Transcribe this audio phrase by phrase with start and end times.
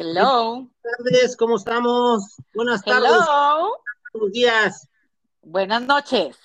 [0.00, 0.70] Hello.
[0.80, 2.36] Buenas tardes, ¿cómo estamos?
[2.54, 3.10] Buenas tardes.
[3.10, 3.68] Hello.
[4.12, 4.88] Buenos días.
[5.42, 6.36] Buenas noches.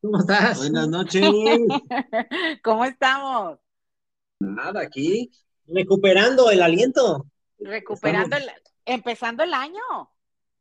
[0.00, 0.56] ¿Cómo estás?
[0.56, 1.22] Buenas noches.
[2.64, 3.58] ¿Cómo estamos?
[4.40, 5.30] Nada, aquí.
[5.66, 7.26] Recuperando el aliento.
[7.58, 8.44] Recuperando el,
[8.86, 9.82] empezando el año.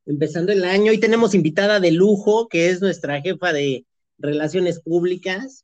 [0.05, 0.91] Empezando el año.
[0.91, 3.85] Hoy tenemos invitada de lujo, que es nuestra jefa de
[4.17, 5.63] Relaciones Públicas.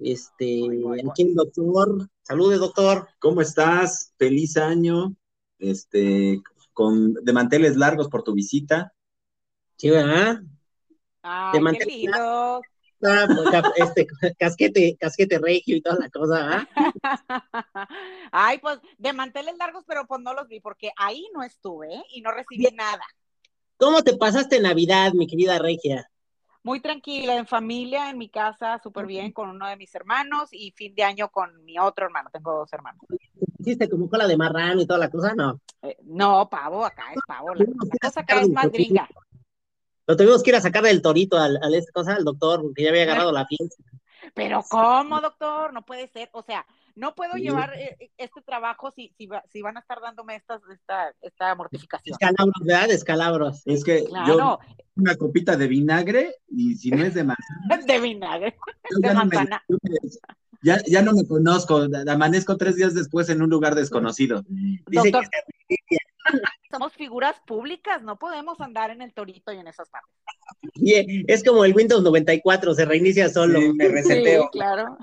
[0.00, 0.62] Este,
[1.10, 2.08] aquí el doctor.
[2.22, 3.08] Salude, doctor.
[3.18, 4.12] ¿Cómo estás?
[4.16, 5.16] Feliz año.
[5.70, 6.42] Este,
[6.72, 8.92] con de manteles largos por tu visita.
[9.76, 10.40] Sí, ¿verdad?
[11.52, 12.62] Qué mantengo- lindo.
[13.06, 14.06] Ah, pues, Este,
[14.38, 16.68] casquete, casquete regio y toda la cosa, ¿verdad?
[18.32, 22.04] Ay, pues de manteles largos, pero pues no los vi porque ahí no estuve ¿eh?
[22.10, 23.04] y no recibí nada.
[23.76, 26.08] ¿Cómo te pasaste Navidad, mi querida Regia?
[26.62, 30.70] Muy tranquila, en familia, en mi casa, súper bien con uno de mis hermanos y
[30.70, 32.30] fin de año con mi otro hermano.
[32.32, 33.02] Tengo dos hermanos.
[33.64, 35.34] ¿Hiciste como cola de marrano y toda la cosa?
[35.34, 35.58] No.
[35.80, 37.54] Eh, no, pavo, acá es pavo.
[37.54, 39.08] La, la cosa acá es más gringa.
[40.06, 42.90] Lo tuvimos que ir a sacar del torito al, al cosa, al doctor, porque ya
[42.90, 43.82] había agarrado la fiesta.
[44.34, 45.72] Pero ¿cómo, doctor?
[45.72, 46.28] No puede ser.
[46.32, 47.42] O sea, no puedo Sí.
[47.42, 51.54] llevar eh, este trabajo si, si, va- si van a estar dándome estas, esta, esta
[51.54, 52.16] mortificación.
[52.18, 52.88] Descalabros, ¿verdad?
[52.88, 53.62] Descalabros.
[53.66, 54.58] Es que Claro, yo
[54.96, 58.56] una copita de vinagre y si no es de manzana, de vinagre,
[58.90, 59.64] yo de ya, no me, manzana.
[60.62, 61.82] ya, ya no me conozco.
[62.08, 64.42] Amanezco tres días después en un lugar desconocido.
[64.48, 65.28] Dice Doctor.
[65.68, 65.76] que
[66.70, 70.10] Somos figuras públicas, no podemos andar en el torito y en esas partes.
[70.80, 73.60] Oye, es como el Windows 94, se reinicia solo.
[73.60, 74.48] Sí, me Sí, reseteo.
[74.50, 74.96] claro.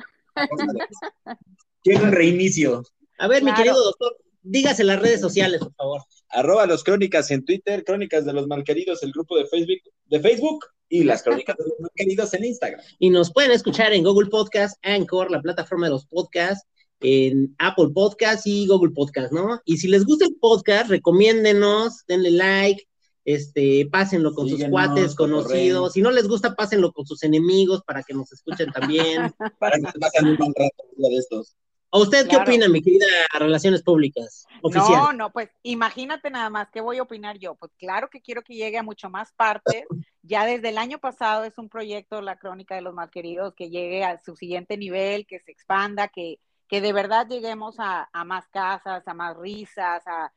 [1.84, 2.84] Quiero el reinicio.
[3.18, 6.02] A ver, mi querido doctor, dígase las redes sociales, por favor.
[6.30, 10.66] Arroba los crónicas en Twitter, crónicas de los malqueridos, el grupo de Facebook, de Facebook
[10.90, 12.82] y las crónicas de los malqueridos en Instagram.
[13.00, 16.68] Y nos pueden escuchar en Google Podcast, Anchor, la plataforma de los podcasts,
[17.00, 19.60] en Apple Podcast y Google Podcast, ¿no?
[19.66, 22.88] Y si les gusta el podcast, recomiéndenos, denle like,
[23.26, 25.94] este, pásenlo con sus cuates conocidos.
[25.94, 29.34] Si no les gusta, pásenlo con sus enemigos para que nos escuchen también.
[29.60, 31.55] Para que pasen un buen rato un de estos.
[31.94, 33.06] ¿O usted qué opina, mi querida
[33.38, 34.46] Relaciones Públicas?
[34.62, 34.98] Oficial.
[34.98, 37.56] No, no, pues imagínate nada más, ¿qué voy a opinar yo?
[37.56, 39.84] Pues claro que quiero que llegue a mucho más partes.
[40.22, 44.06] Ya desde el año pasado es un proyecto, la crónica de los malqueridos, que llegue
[44.06, 48.48] a su siguiente nivel, que se expanda, que, que de verdad lleguemos a, a más
[48.48, 50.32] casas, a más risas, a,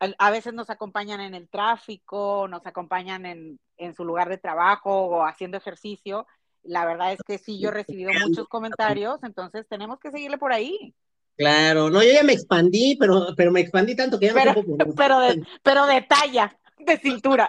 [0.00, 4.38] a, a veces nos acompañan en el tráfico, nos acompañan en, en su lugar de
[4.38, 6.26] trabajo o haciendo ejercicio.
[6.64, 10.52] La verdad es que sí, yo he recibido muchos comentarios, entonces tenemos que seguirle por
[10.52, 10.94] ahí.
[11.36, 14.62] Claro, no, yo ya me expandí, pero, pero me expandí tanto que ya Pero, no
[14.84, 17.48] cómo- pero, de, pero de talla, de cintura.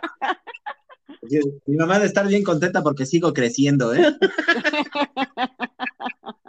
[1.65, 4.15] Mi mamá de estar bien contenta porque sigo creciendo, ¿eh?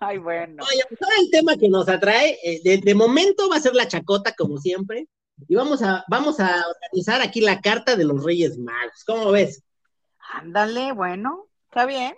[0.00, 0.62] Ay, bueno.
[0.62, 3.74] Oye, pues ahora el tema que nos atrae, eh, de, de momento va a ser
[3.74, 5.08] la chacota, como siempre,
[5.48, 9.04] y vamos a, vamos a organizar aquí la carta de los Reyes Magos.
[9.06, 9.62] ¿Cómo ves?
[10.36, 12.14] Ándale, bueno, está bien.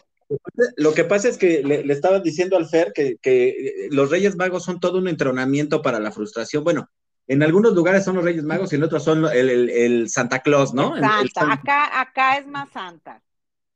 [0.77, 4.11] Lo que pasa es que le, le estaba diciendo al Fer que, que, eh, los
[4.11, 6.65] Reyes Magos son todo un entrenamiento para la frustración.
[6.65, 6.89] Bueno,
[7.29, 10.41] en algunos lugares son los Reyes Magos y en otros son el, el- el Santa
[10.41, 10.97] Claus, ¿no?
[10.97, 13.23] El- el Santa, acá, acá es más santa.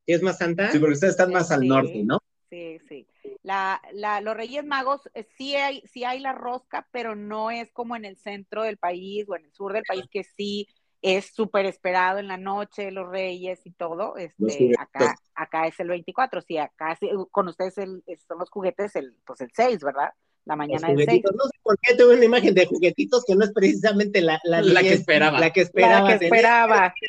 [0.05, 0.71] ¿Es más santa?
[0.71, 2.19] Sí, porque ustedes están más al norte, ¿no?
[2.49, 3.07] Sí, sí.
[3.43, 7.71] La, la, los Reyes Magos, eh, sí hay, sí hay la rosca, pero no es
[7.71, 10.67] como en el centro del país o en el sur del país, que sí
[11.01, 14.17] es súper esperado en la noche, los Reyes y todo.
[14.17, 18.95] Este, acá, acá es el 24, sí, acá sí, con ustedes el- son los juguetes
[18.95, 20.11] el, pues el 6, ¿verdad?
[20.45, 21.07] La mañana del 6.
[21.07, 21.35] juguetitos.
[21.35, 24.61] No sé por qué tuve una imagen de juguetitos que no es precisamente la, la,
[24.61, 25.39] La que esperaba.
[25.39, 26.07] La que La esperaba.
[26.19, 26.93] que esperaba.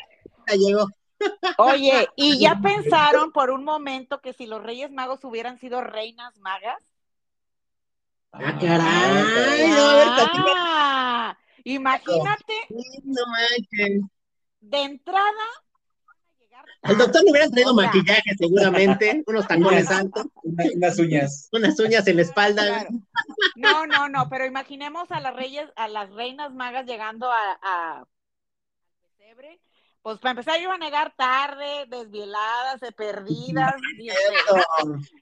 [0.45, 0.87] Ya llegó.
[1.57, 6.37] Oye, ¿y ya pensaron por un momento que si los Reyes Magos hubieran sido reinas
[6.39, 6.83] magas?
[8.33, 9.69] Ah, caray.
[9.69, 10.51] No, a ver, platícame.
[10.57, 12.53] Ah, imagínate,
[13.03, 14.01] No manches.
[14.61, 15.43] de entrada
[16.83, 21.49] Al doctor le hubieran traído maquillaje, seguramente, unos tacones altos, Una- unas uñas.
[21.51, 22.65] unas uñas en la espalda.
[22.65, 22.89] Claro.
[23.55, 27.99] No, no, no, pero imaginemos a las reyes, a las reinas magas llegando a, a
[27.99, 28.07] al
[29.01, 29.59] pesebre.
[30.01, 33.73] Pues para empezar iban a llegar tarde, desveladas, eh, perdidas,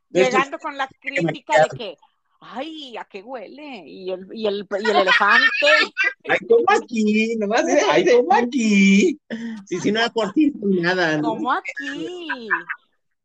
[0.10, 1.98] llegando con la crítica de que,
[2.42, 3.84] ay, ¿a qué huele?
[3.86, 5.46] Y el, y el, y el elefante.
[6.28, 9.20] Ay, como aquí, nomás, ay, como aquí.
[9.66, 11.18] Sí, si no era por ti, nada.
[11.18, 11.30] ¿no?
[11.30, 12.48] como aquí?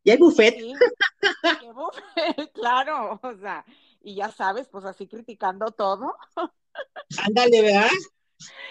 [0.03, 0.57] Y hay buffet.
[0.57, 0.73] Sí,
[1.59, 3.63] qué buffet, claro, o sea,
[4.01, 6.15] y ya sabes, pues así criticando todo.
[7.23, 7.89] Ándale, ¿verdad?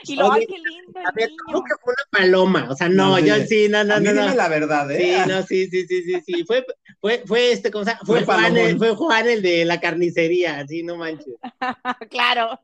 [0.04, 1.44] Y lo, Oye, ay, qué lindo el A ver, niño.
[1.46, 2.68] ¿cómo que fue una paloma?
[2.70, 3.26] O sea, no, No, sí.
[3.26, 4.12] yo sí, no, A no, mí no.
[4.12, 4.34] dime no.
[4.34, 5.24] la verdad, Sí, ¿eh?
[5.28, 6.44] no, sí, sí, sí, sí, sí.
[6.44, 6.64] Fue,
[7.00, 8.02] fue, fue este, ¿cómo se llama?
[8.04, 11.34] Fue, Fue Juan, el, fue Juan el de la carnicería, sí, no manches.
[12.10, 12.60] claro.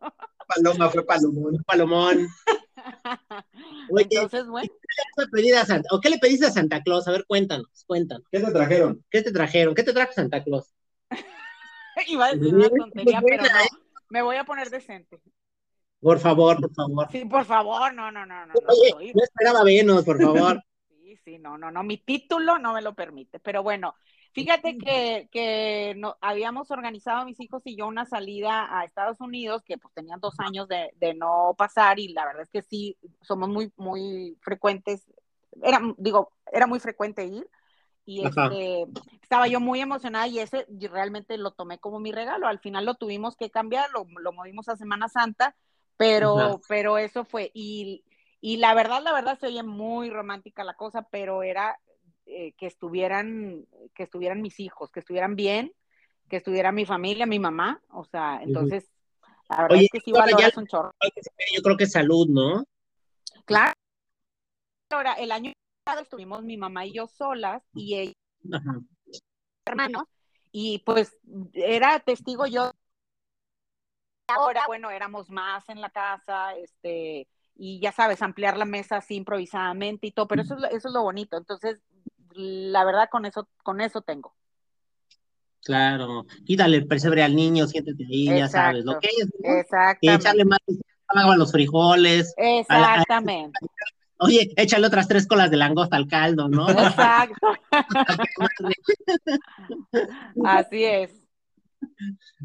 [0.47, 1.63] paloma, fue palomón.
[1.67, 2.29] Palomón.
[3.91, 4.69] Oye, Entonces, bueno,
[5.17, 7.07] ¿qué le pediste a Santa- ¿O qué le pediste a Santa Claus?
[7.09, 8.25] A ver, cuéntanos, cuéntanos.
[8.31, 9.05] ¿Qué te trajeron?
[9.11, 9.75] ¿Qué te trajeron?
[9.75, 10.67] ¿Qué te trajo Santa Claus?
[12.07, 13.49] iba a decir una tontería, pero no.
[14.09, 15.21] Me voy a poner decente.
[16.03, 17.09] Por favor, por favor.
[17.13, 18.55] Sí, por favor, no, no, no, no.
[18.67, 20.61] Oye, no esperaba menos, por favor.
[20.89, 23.95] Sí, sí, no, no, no, mi título no me lo permite, pero bueno,
[24.33, 29.63] fíjate que, que no, habíamos organizado mis hijos y yo una salida a Estados Unidos
[29.63, 32.97] que pues tenían dos años de, de no pasar y la verdad es que sí,
[33.21, 35.07] somos muy, muy frecuentes,
[35.63, 37.49] era, digo, era muy frecuente ir
[38.05, 38.87] y este,
[39.21, 42.87] estaba yo muy emocionada y ese y realmente lo tomé como mi regalo, al final
[42.87, 45.55] lo tuvimos que cambiar, lo, lo movimos a Semana Santa,
[46.03, 46.61] pero, Ajá.
[46.69, 48.05] pero eso fue, y,
[48.41, 51.79] y la verdad, la verdad se oye muy romántica la cosa, pero era
[52.27, 55.73] eh, que estuvieran, que estuvieran mis hijos, que estuvieran bien,
[56.29, 58.91] que estuviera mi familia, mi mamá, o sea, entonces,
[59.49, 60.91] la verdad Oye, es que sí ahora ya- valoras un chorro.
[61.55, 62.65] Yo creo que salud, ¿no?
[63.45, 63.73] Claro.
[64.91, 65.53] Ahora, el año
[65.85, 68.13] pasado estuvimos mi mamá y yo solas y ella
[68.53, 68.81] Ajá.
[69.67, 70.03] hermanos,
[70.51, 71.17] y pues
[71.55, 72.73] era testigo yo.
[74.29, 77.27] Ahora, bueno, éramos más en la casa, este,
[77.57, 80.89] y ya sabes, ampliar la mesa así improvisadamente y todo, pero eso es, lo- eso
[80.89, 81.37] es lo bonito.
[81.37, 81.79] Entonces,
[82.35, 84.35] la verdad, con eso, con eso tengo.
[85.65, 86.25] Claro.
[86.47, 89.09] Quítale el pesebre al niño, siéntete ahí, ya sabes lo Exacto.
[89.09, 89.55] que es, ¿no?
[89.61, 90.15] Exactamente.
[90.23, 90.59] echarle más
[91.09, 92.35] agua a los frijoles.
[92.37, 93.59] Exactamente.
[94.19, 96.69] Oye, échale otras tres colas de langosta al caldo, ¿no?
[96.71, 97.55] Exacto.
[100.45, 101.22] Así es.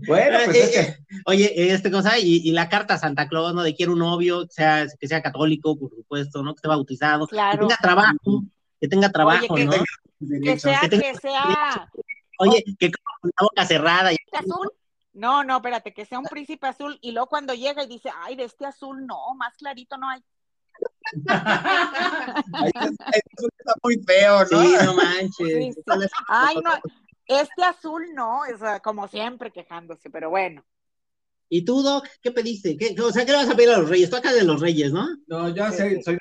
[0.08, 3.54] Bueno, pues es que Eh, Oye, este cosa, y, y la carta a Santa Claus,
[3.54, 3.64] ¿no?
[3.64, 6.54] De quiero un novio, que sea, que sea católico, por supuesto, ¿no?
[6.54, 7.60] Que esté bautizado, que Claro.
[7.68, 8.44] tenga trabajo,
[8.80, 9.72] que tenga trabajo, que- ¿no?
[10.44, 11.90] Que sea, que tenga- que sea
[12.40, 14.14] Oye, que con la boca cerrada.
[14.14, 14.72] y- azul.
[15.14, 18.36] No, no, espérate, que sea un príncipe azul y luego cuando llega y dice, ay,
[18.36, 20.22] de este azul no, más clarito no hay.
[22.54, 22.72] Ay,
[23.58, 24.62] está muy feo, ¿no?
[24.62, 25.32] Sí, no manches.
[25.38, 25.82] Sí, sí.
[26.28, 26.72] Ay, no,
[27.28, 30.64] este azul no, o sea, como siempre quejándose, pero bueno.
[31.50, 32.76] ¿Y tú, Doc, qué pediste?
[32.76, 34.10] ¿Qué, o sea, ¿qué le vas a pedir a los reyes?
[34.10, 35.08] Tú acá de los reyes, ¿no?
[35.28, 36.18] No, yo soy, soy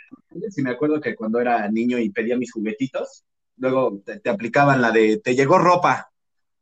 [0.50, 3.24] si me acuerdo que cuando era niño y pedía mis juguetitos,
[3.56, 6.10] luego te, te aplicaban la de te llegó ropa,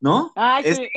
[0.01, 0.33] ¿no?
[0.35, 0.89] Ay, Es- sí.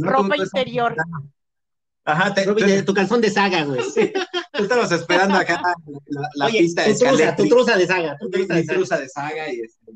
[0.00, 0.94] Ropa, interior.
[2.04, 3.80] Ajá, te, Robin, de- tu calzón de saga, güey.
[4.52, 5.60] tú estabas esperando acá
[6.06, 8.66] la, la Oye, pista de tu truza, tu truza de saga, tu truza de mi
[8.66, 8.78] saga.
[8.78, 9.92] truza de saga y este,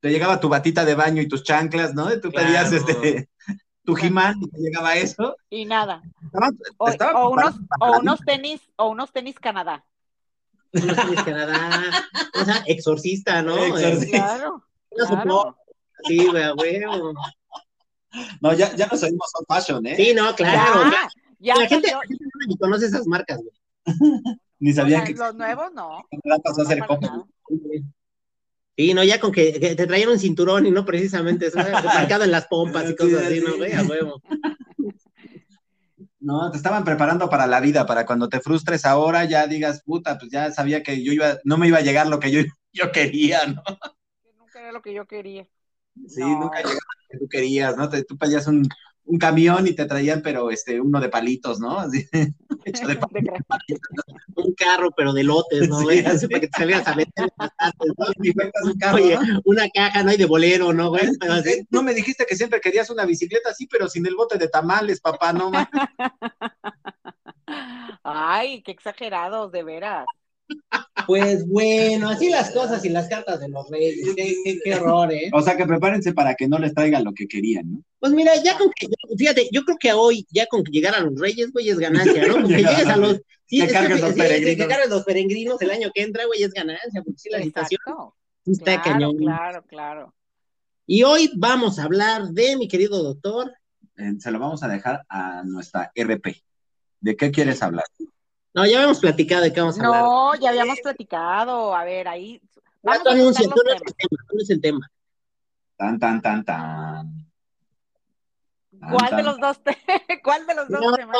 [0.00, 2.12] te llegaba tu batita de baño y tus chanclas, ¿no?
[2.12, 2.46] Y tú Claro.
[2.46, 3.28] pedías este
[3.84, 5.36] tu Jimán y te llegaba eso.
[5.50, 6.02] Y nada.
[6.24, 9.84] Estaba- O, estaba o unos, preparado o unos tenis, o unos tenis Canadá.
[10.72, 11.80] Unos tienes que nada.
[12.40, 13.56] O sea, exorcista, ¿no?
[13.58, 14.16] Exorcista.
[14.18, 14.64] Claro.
[14.90, 15.56] Una claro.
[16.04, 17.12] Sí, güey, huevo.
[18.40, 19.96] No, ya, ya nos oímos on fashion, ¿eh?
[19.96, 20.90] Sí, no, claro.
[20.90, 21.08] Ya,
[21.38, 23.52] ya la gente, salió- la gente no ni conoce esas marcas, güey.
[24.62, 26.04] Ni sabían o sea, que los nuevos no.
[26.44, 27.28] pasó a ser no.
[28.80, 32.24] Sí, no, ya con que, que te traían un cinturón y no precisamente eso, marcado
[32.24, 33.74] en las pompas y cosas así, ¿no, güey?
[33.74, 34.22] A huevo.
[36.18, 40.16] No, te estaban preparando para la vida, para cuando te frustres ahora ya digas, puta,
[40.16, 42.40] pues ya sabía que yo iba, no me iba a llegar lo que yo,
[42.72, 43.62] yo quería, ¿no?
[44.22, 45.46] Que Nunca era lo que yo quería.
[46.08, 46.40] Sí, No.
[46.40, 47.86] nunca llegaba lo que tú querías, ¿no?
[47.90, 48.66] Te- tú pedías un,
[49.10, 51.80] un camión y te traían, pero este, uno de palitos, ¿no?
[51.80, 52.06] Así,
[52.64, 52.98] hecho de
[54.36, 55.98] Un carro, pero de lotes, ¿no, Sí, güey?
[56.00, 56.16] así.
[56.16, 57.02] Así para que te salieras a ¿no?
[58.22, 59.40] Y un carro, Oye, ¿no?
[59.44, 60.12] una caja, ¿no?
[60.12, 61.08] Y de bolero, ¿no, güey?
[61.18, 61.50] Pero así.
[61.50, 64.48] Eh, No me dijiste que siempre querías una bicicleta así, pero sin el bote de
[64.48, 65.66] tamales, papá, no más.
[68.04, 70.06] Ay, qué exagerados, de veras.
[71.06, 74.14] Pues bueno, así las cosas y las cartas de los reyes.
[74.14, 75.30] Qué, qué, qué horror, ¿eh?
[75.32, 77.82] O sea que prepárense para que no les traigan lo que querían, ¿no?
[77.98, 81.00] Pues mira, ya con que, fíjate, yo creo que hoy, ya con que llegar a
[81.00, 82.34] los reyes, güey, es ganancia, ¿no?
[82.42, 83.20] Con que Llegar a llegues a los.
[83.46, 84.56] Sí, Que es que, los sí, peregrinos.
[84.56, 87.80] Que cargues los peregrinos el año que entra, güey, es ganancia, porque sí, la situación
[88.46, 89.16] está Claro, cañón.
[89.16, 90.14] claro, claro.
[90.86, 93.52] Y hoy vamos a hablar de mi querido doctor.
[93.96, 96.42] Eh, se lo vamos a dejar a nuestra RP.
[97.00, 97.84] ¿De qué quieres hablar?
[98.52, 100.02] No, ya habíamos platicado de qué vamos a hablar.
[100.02, 101.74] No, ya habíamos platicado.
[101.74, 102.40] A ver, ahí.
[102.82, 104.60] Vamos tú a anuncia, soltar tú los no es el tema, tú no es el
[104.60, 104.90] tema.
[105.76, 107.30] Tan, tan, tan, tan.
[108.90, 109.76] ¿Cuál de los dos, te-
[110.24, 111.16] ¿Cuál de los dos No, temas?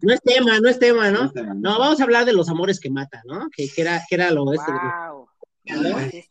[0.00, 1.30] No es tema, no es tema, ¿no?
[1.34, 3.48] No, No, vamos a hablar de los amores que matan, ¿no?
[3.54, 4.72] Que, que era, que era lo este.
[4.72, 5.28] Wow.
[5.64, 6.10] ¿no?
[6.10, 6.24] Sí,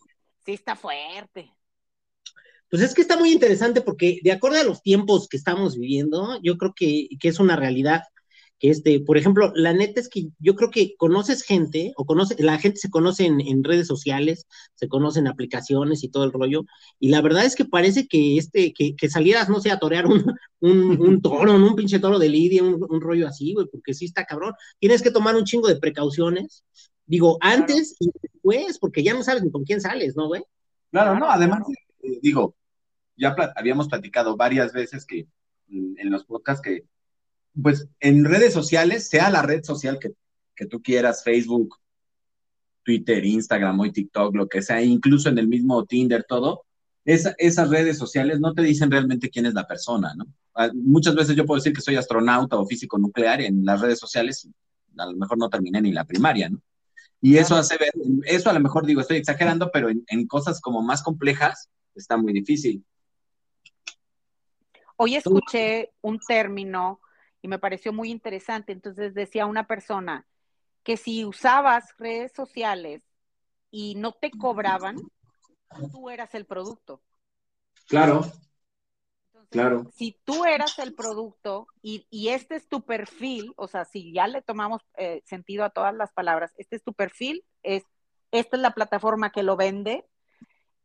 [0.45, 1.51] sí está fuerte.
[2.69, 6.39] Pues es que está muy interesante porque de acuerdo a los tiempos que estamos viviendo,
[6.41, 8.03] yo creo que, que es una realidad
[8.63, 12.57] este, por ejemplo, la neta es que yo creo que conoces gente, o conoce, la
[12.57, 16.63] gente se conoce en, redes sociales, se conoce en aplicaciones y todo el rollo,
[16.97, 20.07] y la verdad es que parece que este, que, que salieras, no sé, a torear
[20.07, 20.23] un,
[20.61, 24.53] un, toro, un pinche toro de lidia, un, rollo así, güey, porque sí está cabrón.
[24.79, 26.63] Tienes que tomar un chingo de precauciones,
[27.05, 30.41] digo, antes y después, porque ya no sabes ni con quién sales, ¿no, güey?
[30.89, 31.63] Claro, no, además,
[32.01, 32.55] eh, digo,
[33.17, 35.27] ya habíamos platicado varias veces que
[35.69, 36.85] en los podcasts que
[37.61, 40.13] pues en redes sociales, sea la red social que,
[40.65, 41.75] tú quieras, Facebook,
[42.83, 46.65] Twitter, Instagram, o TikTok, lo que sea, incluso en el mismo Tinder, todo,
[47.05, 50.25] esas redes sociales no te dicen realmente quién es la persona, ¿no?
[50.55, 53.99] Ah, muchas veces yo puedo decir que soy astronauta o físico nuclear en las redes
[53.99, 54.47] sociales,
[54.97, 56.61] a lo mejor no terminé ni la primaria, ¿no?
[57.19, 57.91] Y eso hace ver,
[58.25, 62.17] eso a lo mejor digo, estoy exagerando, pero en, en cosas como más complejas está
[62.17, 62.85] muy difícil.
[64.97, 66.99] Hoy escuché un término
[67.43, 68.71] y me pareció muy interesante.
[68.71, 70.25] Entonces decía una persona
[70.81, 73.03] que si usabas redes sociales
[73.69, 74.95] y no te cobraban,
[75.91, 77.01] tú eras el producto.
[77.87, 78.21] Claro.
[79.49, 79.91] claro.
[79.93, 84.41] Si tú eras el producto y, este es tu perfil, o sea, si ya le
[84.41, 87.83] tomamos eh, sentido a todas las palabras, este es tu perfil, es,
[88.31, 90.05] esta es la plataforma que lo vende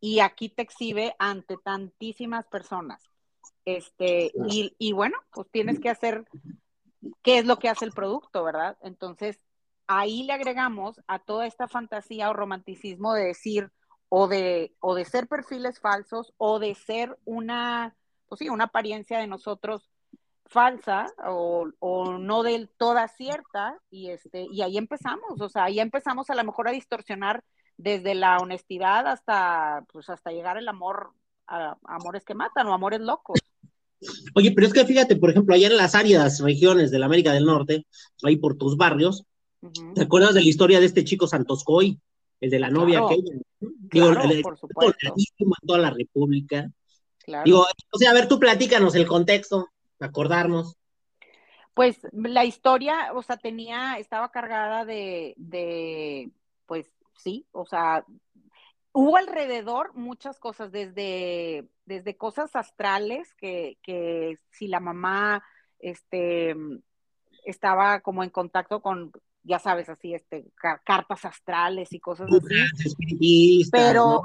[0.00, 3.00] y aquí te exhibe ante tantísimas personas.
[3.68, 6.26] Este, y, y bueno, pues tienes que hacer
[7.22, 8.78] qué es lo que hace el producto, ¿verdad?
[8.80, 9.38] Entonces,
[9.87, 13.70] ahí le agregamos a toda esta fantasía o romanticismo de decir
[14.08, 17.94] o de, o de ser perfiles falsos o de ser una,
[18.26, 19.90] pues sí, una apariencia de nosotros
[20.46, 25.78] falsa o, o, no del toda cierta y este y ahí empezamos, o sea, ahí
[25.78, 27.44] empezamos a lo mejor a distorsionar
[27.76, 31.12] desde la honestidad hasta pues hasta llegar el amor
[31.49, 33.40] a amores que matan o amores locos.
[34.35, 37.33] Oye, pero es que fíjate, por ejemplo, allá en las áreas regiones de la América
[37.33, 37.87] del Norte,
[38.23, 39.25] ahí por tus barrios,
[39.95, 41.99] ¿te acuerdas de la historia de este chico Santoscoy?
[42.40, 43.00] El de la novia
[43.90, 44.43] claro, aquella.
[44.43, 45.14] por supuesto.
[45.67, 46.71] toda la República.
[47.25, 47.45] Claro.
[47.45, 50.76] Digo, o sea, a ver, tú platícanos el contexto, acordarnos.
[51.75, 56.31] Pues la historia, o sea, tenía, estaba cargada de, de,
[56.67, 58.05] pues sí, o sea,
[58.92, 65.45] hubo alrededor muchas cosas, desde, desde cosas astrales, que, que si la mamá
[65.78, 66.57] este,
[67.45, 70.47] estaba como en contacto con, ya sabes, así, este,
[70.85, 72.38] cartas astrales y cosas así.
[73.71, 74.23] Pero,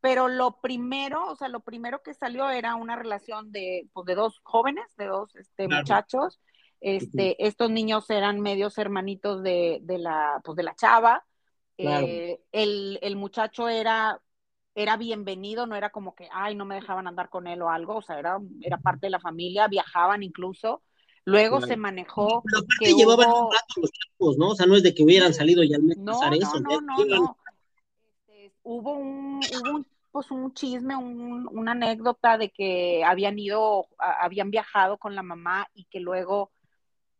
[0.00, 4.14] pero lo primero, o sea, lo primero que salió era una relación de, pues, de
[4.14, 6.40] dos jóvenes, de dos este, muchachos.
[6.80, 11.24] Este, Estos niños eran medios hermanitos de, de, la, pues, de la chava
[11.78, 14.20] eh, el, muchacho era,
[14.74, 17.96] era bienvenido, no era como que, ay, no me dejaban andar con él o algo,
[17.96, 20.82] o sea, era, era parte de la familia, viajaban incluso.
[21.24, 22.42] Luego se manejó.
[22.44, 24.50] Pero aparte llevaban un rato los chicos, ¿no?
[24.50, 26.60] O sea, no es de que hubieran salido ya al mes no, pasar no, eso.
[26.60, 27.36] No, no, no,
[28.28, 33.88] este, hubo un, hubo un, pues un chisme, un, una anécdota de que habían ido,
[33.98, 36.52] habían viajado con la mamá y que luego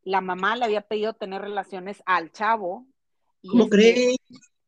[0.05, 2.87] la mamá le había pedido tener relaciones al chavo
[3.49, 4.17] ¿Cómo este, crees?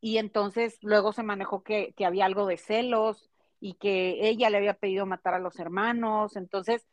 [0.01, 3.29] Y entonces luego se manejó que, había algo de celos
[3.61, 6.37] y que ella le había pedido matar a los hermanos.
[6.37, 6.87] Entonces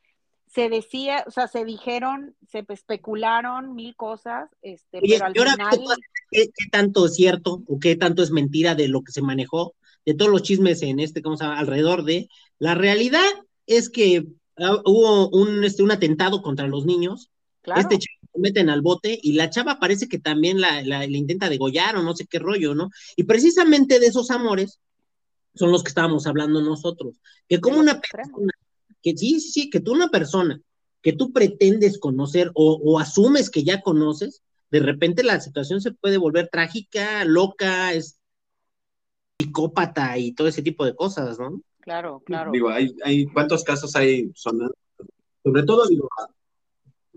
[0.48, 5.80] se decía, o sea, se dijeron, se especularon mil cosas, este, pero al final...
[6.32, 9.76] ¿qué, tanto es cierto o qué tanto es mentira de lo que se manejó,
[10.06, 11.60] de todos los chismes en este, ¿cómo se llama?
[11.60, 12.30] Alrededor de...
[12.58, 13.26] La realidad
[13.68, 14.26] es que
[14.58, 17.30] ah, hubo un, este, un atentado contra los niños.
[17.76, 21.96] Este chico meten al bote y la chava parece que también la, la, intenta degollar
[21.96, 22.90] o no sé qué rollo, ¿no?
[23.16, 24.80] Y precisamente de esos amores
[25.54, 27.16] son los que estábamos hablando nosotros.
[27.48, 28.54] Que como una persona,
[29.02, 30.60] que sí, sí, sí, que tú una persona
[31.02, 35.92] que tú pretendes conocer o, o asumes que ya conoces, de repente la situación se
[35.92, 38.20] puede volver trágica, loca, es
[39.40, 41.62] psicópata y todo ese tipo de cosas, ¿no?
[41.80, 42.52] Claro, claro.
[42.52, 44.74] Digo, hay, hay ¿cuántos casos hay sonando?
[45.44, 46.10] Sobre todo, digo,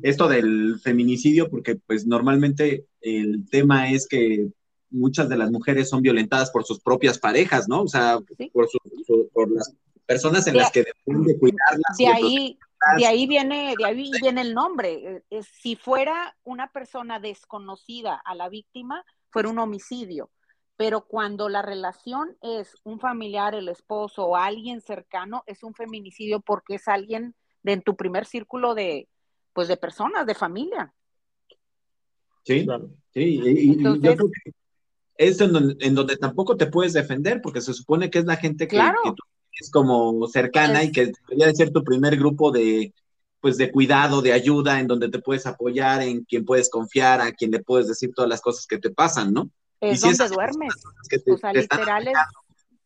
[0.02, 4.48] esto del feminicidio, porque pues normalmente el tema es que
[4.90, 7.82] muchas de las mujeres son violentadas por sus propias parejas, ¿no?
[7.82, 8.18] O sea,
[8.52, 8.68] por,
[9.32, 9.74] por las
[10.06, 11.96] personas en las que deben de cuidarlas.
[11.98, 12.58] De ahí,
[12.96, 15.24] de ahí viene, de ahí viene el nombre.
[15.60, 20.30] Si fuera una persona desconocida a la víctima, fuera un homicidio.
[20.76, 26.40] Pero cuando la relación es un familiar, el esposo o alguien cercano, es un feminicidio
[26.40, 29.08] porque es alguien de en tu primer círculo de,
[29.58, 30.94] pues de personas, de familia.
[32.44, 32.64] Sí,
[33.12, 34.52] sí, y, yo creo que
[35.16, 35.52] es en
[35.96, 38.80] donde, tampoco te puedes defender, porque se supone que es la gente que,
[39.60, 42.94] es como cercana y que debería de ser tu primer grupo de,
[43.40, 47.32] pues de cuidado, de ayuda, en donde te puedes apoyar, en quien puedes confiar, a
[47.32, 49.50] quien le puedes decir todas las cosas que te pasan, ¿no?
[49.80, 50.72] Es donde duermes.
[51.32, 52.18] o sea, literal es,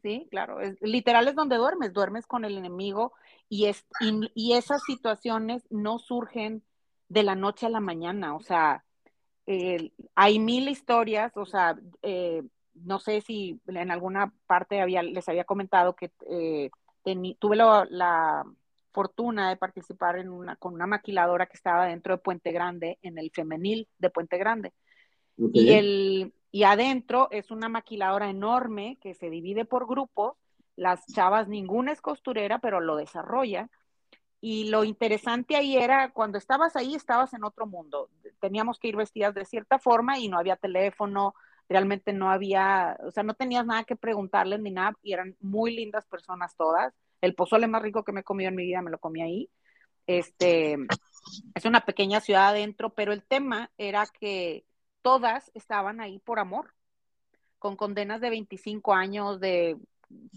[0.00, 3.12] sí, claro, es, literal es donde duermes, duermes con el enemigo
[3.52, 3.84] y, es,
[4.34, 6.62] y, esas situaciones no surgen
[7.10, 8.82] de la noche a la mañana, o sea,
[10.14, 12.42] hay mil historias, o sea, eh,
[12.72, 16.70] no sé si en alguna parte había, les había comentado que eh,
[17.38, 18.46] tuve la,
[18.90, 23.18] fortuna de participar en una, con una maquiladora que estaba dentro de Puente Grande, en
[23.18, 24.72] el femenil de Puente Grande.
[25.36, 30.36] Y, el, y adentro es una maquiladora enorme que se divide por grupos.
[30.76, 33.68] Las chavas, ninguna es costurera, pero lo desarrolla.
[34.40, 38.10] Y lo interesante ahí era, cuando estabas ahí, estabas en otro mundo.
[38.40, 41.34] Teníamos que ir vestidas de cierta forma y no había teléfono,
[41.68, 45.74] realmente no había, o sea, no tenías nada que preguntarles ni nada, y eran muy
[45.74, 46.92] lindas personas todas.
[47.20, 49.50] El pozole más rico que me he comido en mi vida me lo comí ahí.
[50.06, 50.76] Este,
[51.54, 54.64] es una pequeña ciudad adentro, pero el tema era que
[55.02, 56.74] todas estaban ahí por amor,
[57.58, 59.76] con condenas de 25 años de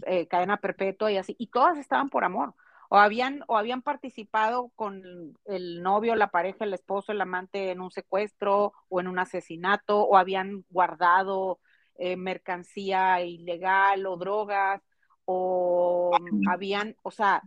[0.06, 2.54] eh, cadena perpetua y así, y todas estaban por amor.
[2.90, 5.04] O habían, o habían participado con
[5.46, 10.02] el novio, la pareja, el esposo, el amante en un secuestro o en un asesinato,
[10.04, 11.60] o habían guardado
[11.98, 14.82] eh, mercancía ilegal o drogas,
[15.26, 16.12] o
[16.48, 17.42] habían, o sea,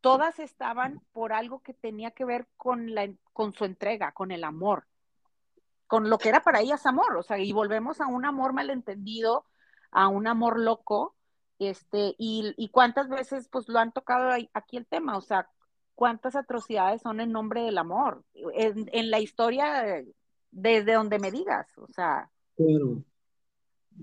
[0.00, 4.44] todas estaban por algo que tenía que ver con, la, con su entrega, con el
[4.44, 4.86] amor
[5.86, 9.46] con lo que era para ellas amor, o sea, y volvemos a un amor malentendido,
[9.90, 11.13] a un amor loco,
[11.58, 15.48] este, y, cuántas veces pues lo han tocado aquí el tema, o sea,
[15.94, 20.02] cuántas atrocidades son en nombre del amor, en, la historia
[20.50, 22.30] desde donde me digas, o sea.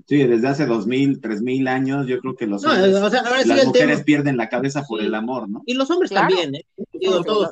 [0.08, 4.38] Sí, desde hace dos mil, tres mil años, yo creo que los las mujeres pierden
[4.38, 5.63] la cabeza por el amor, ¿no?
[5.65, 6.65] Y los hombres también, ¿eh?
[6.93, 7.51] Digo, todos.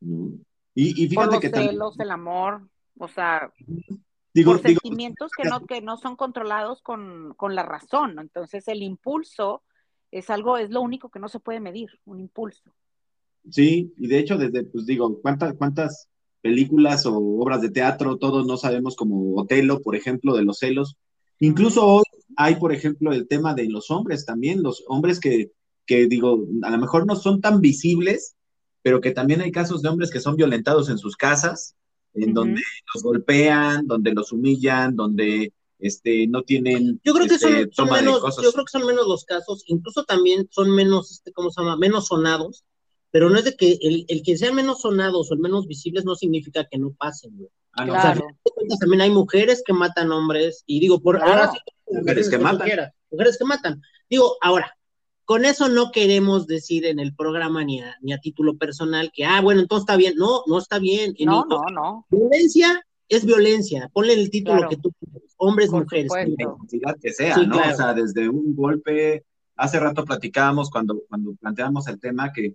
[0.00, 0.34] Mm.
[0.74, 3.52] Y, fíjate que los celos, el amor, o sea,
[4.34, 8.18] digo, sentimientos que no, que no son controlados con, la razón.
[8.18, 9.62] Entonces el impulso
[10.10, 12.62] es algo, es lo único que no se puede medir, un impulso.
[13.50, 16.08] Sí, y de hecho, desde, pues digo, ¿cuántas, cuántas
[16.40, 20.96] películas o obras de teatro todos no sabemos como Otelo, por ejemplo, de los celos?
[21.40, 22.04] Incluso hoy
[22.36, 25.50] hay, por ejemplo, el tema de los hombres también, los hombres que,
[25.86, 28.36] que digo, a lo mejor no son tan visibles,
[28.82, 31.76] pero que también hay casos de hombres que son violentados en sus casas,
[32.14, 32.62] en donde
[32.94, 38.22] los golpean, donde los humillan, donde este, no tienen yo creo que son, este, menos,
[38.42, 41.76] yo creo que son menos los casos, incluso también son menos, este, ¿cómo se llama?
[41.76, 42.64] Menos sonados,
[43.10, 46.04] pero no es de que el, el que sean menos sonados o el menos visibles
[46.04, 47.50] no significa que no pasen, güey.
[47.72, 47.92] Ah, no.
[47.92, 48.26] claro.
[48.44, 52.38] O sea, también hay mujeres que matan hombres, y digo, por ahora sí, mujeres que
[52.38, 52.68] matan.
[53.10, 53.82] mujeres que matan.
[54.08, 54.76] Digo, ahora,
[55.24, 59.24] con eso no queremos decir en el programa ni a, ni a título personal que,
[59.24, 60.14] ah, bueno, entonces está bien.
[60.16, 61.14] No, no está bien.
[61.20, 62.06] No, no, no.
[62.10, 63.90] Violencia es violencia.
[63.92, 65.22] Ponle el título que tú quieras.
[65.36, 66.10] Hombres, mujeres.
[66.80, 67.58] La que sea, ¿no?
[67.58, 69.24] O sea, desde un golpe.
[69.54, 72.54] Hace rato platicábamos cuando, cuando planteamos el tema que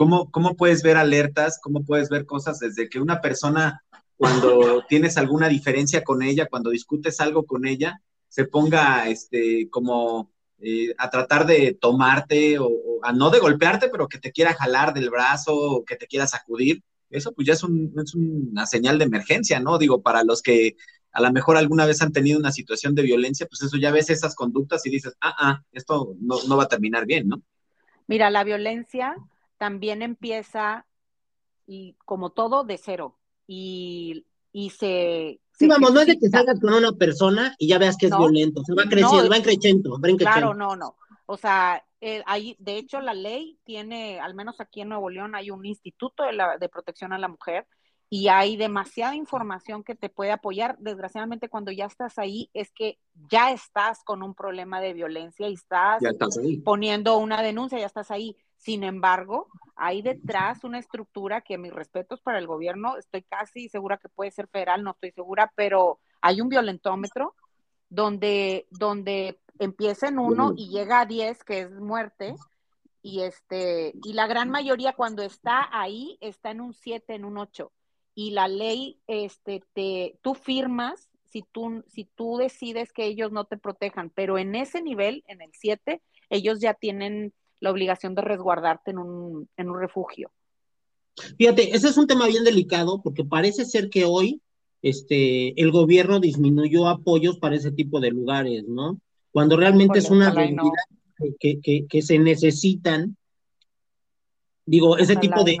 [0.00, 3.84] ¿cómo, cómo puedes ver alertas, cómo puedes ver cosas desde que una persona,
[4.16, 10.30] cuando tienes alguna diferencia con ella, cuando discutes algo con ella, se ponga este, como
[10.62, 12.68] eh, a tratar de tomarte o,
[13.02, 16.26] a no de golpearte, pero que te quiera jalar del brazo o que te quiera
[16.26, 19.78] sacudir, eso pues ya es, una señal de emergencia, ¿no?
[19.78, 20.76] Digo, para los que
[21.12, 24.10] a lo mejor alguna vez han tenido una situación de violencia, pues eso ya ves
[24.10, 27.42] esas conductas y dices, ah, ah, esto no, no va a terminar bien, ¿no?
[28.06, 29.16] Mira, la violencia
[29.58, 30.86] también empieza,
[31.66, 33.18] y como todo, de cero.
[33.46, 37.76] Y, y se, Sí, vamos, no es de que salgas con una persona y ya
[37.76, 40.96] veas que es violento, se va creciendo, va creciendo, va Claro, no, no.
[41.26, 42.22] O sea, eh,
[42.58, 46.32] de hecho, la ley tiene, al menos aquí en Nuevo León, hay un instituto de,
[46.32, 47.66] la, de protección a la mujer
[48.08, 50.78] y hay demasiada información que te puede apoyar.
[50.78, 55.52] Desgraciadamente, cuando ya estás ahí, es que ya estás con un problema de violencia y
[55.52, 56.02] estás
[56.64, 58.34] poniendo una denuncia, ya estás ahí.
[58.60, 63.96] Sin embargo, hay detrás una estructura que mis respetos para el gobierno, estoy casi segura
[63.96, 67.34] que puede ser federal, no estoy segura, pero hay un violentómetro
[67.88, 72.34] donde, donde empieza en uno y llega a diez, que es muerte,
[73.00, 77.38] y este, y la gran mayoría cuando está ahí está en un siete, en un
[77.38, 77.72] ocho.
[78.14, 83.46] Y la ley, este, te, tú firmas si tú, si tú decides que ellos no
[83.46, 88.22] te protejan, pero en ese nivel, en el siete, ellos ya tienen la obligación de
[88.22, 90.30] resguardarte en un, en un refugio.
[91.38, 94.40] Fíjate, ese es un tema bien delicado porque parece ser que hoy
[94.82, 99.00] este, el gobierno disminuyó apoyos para ese tipo de lugares, ¿no?
[99.30, 100.62] Cuando realmente es una realidad
[101.38, 103.16] que, que, que, se necesitan
[104.66, 105.58] Digo, ese tipo de,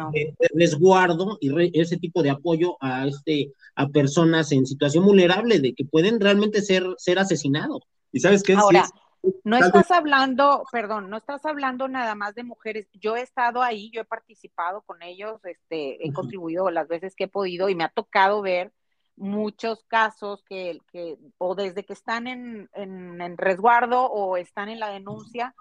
[0.54, 5.84] resguardo y ese tipo de apoyo a este a personas en situación vulnerable de que
[5.84, 7.82] pueden realmente ser ser asesinados.
[8.12, 8.52] ¿Y sabes qué?
[8.52, 8.88] Ahora,
[9.44, 12.88] no estás hablando, perdón, no estás hablando nada más de mujeres.
[12.94, 17.24] Yo he estado ahí, yo he participado con ellos, este, he contribuido las veces que
[17.24, 18.72] he podido y me ha tocado ver
[19.16, 24.88] muchos casos que, que o desde que están en, en, resguardo o están en la
[24.88, 25.54] denuncia,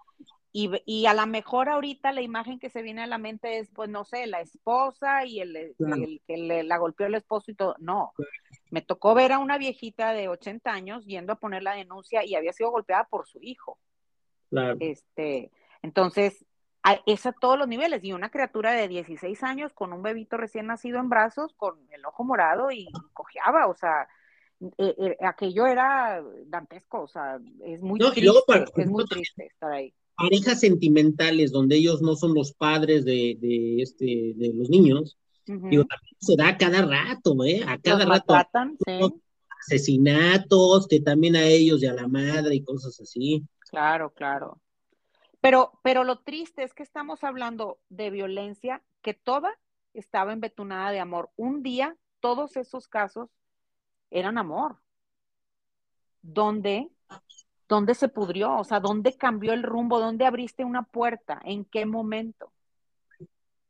[0.51, 3.69] y, y, a lo mejor ahorita la imagen que se viene a la mente es,
[3.69, 7.55] pues no sé, la esposa y el, el que le, la golpeó el esposo y
[7.55, 7.75] todo.
[7.77, 8.13] No,
[8.71, 12.33] me tocó ver a una viejita de 80 años yendo a poner la denuncia y
[12.33, 13.77] había sido golpeada por su hijo.
[14.49, 14.77] Claro.
[14.79, 15.51] Este,
[15.83, 16.43] entonces,
[17.05, 18.03] es a todos los niveles.
[18.03, 22.03] Y una criatura de 16 años con un bebito recién nacido en brazos, con el
[22.05, 24.07] ojo morado y cojeaba, o sea,
[24.79, 29.93] eh, eh, aquello era dantesco, o sea, es muy, triste, es muy triste estar ahí
[30.19, 35.85] parejas sentimentales donde ellos no son los padres de, de este, de los niños, digo,
[35.85, 37.63] también se da a cada rato, ¿eh?
[37.65, 38.35] A cada rato.
[39.61, 43.43] Asesinatos, que también a ellos y a la madre y cosas así.
[43.69, 44.61] Claro, claro.
[45.41, 49.57] Pero, pero lo triste es que estamos hablando de violencia que toda
[49.93, 51.29] estaba embetunada de amor.
[51.35, 53.29] Un día, todos esos casos
[54.11, 54.77] eran amor.
[56.21, 56.89] Donde
[57.69, 58.57] ¿Dónde se pudrió?
[58.57, 59.99] O sea, ¿dónde cambió el rumbo?
[59.99, 61.39] ¿Dónde abriste una puerta?
[61.45, 62.51] ¿En qué momento?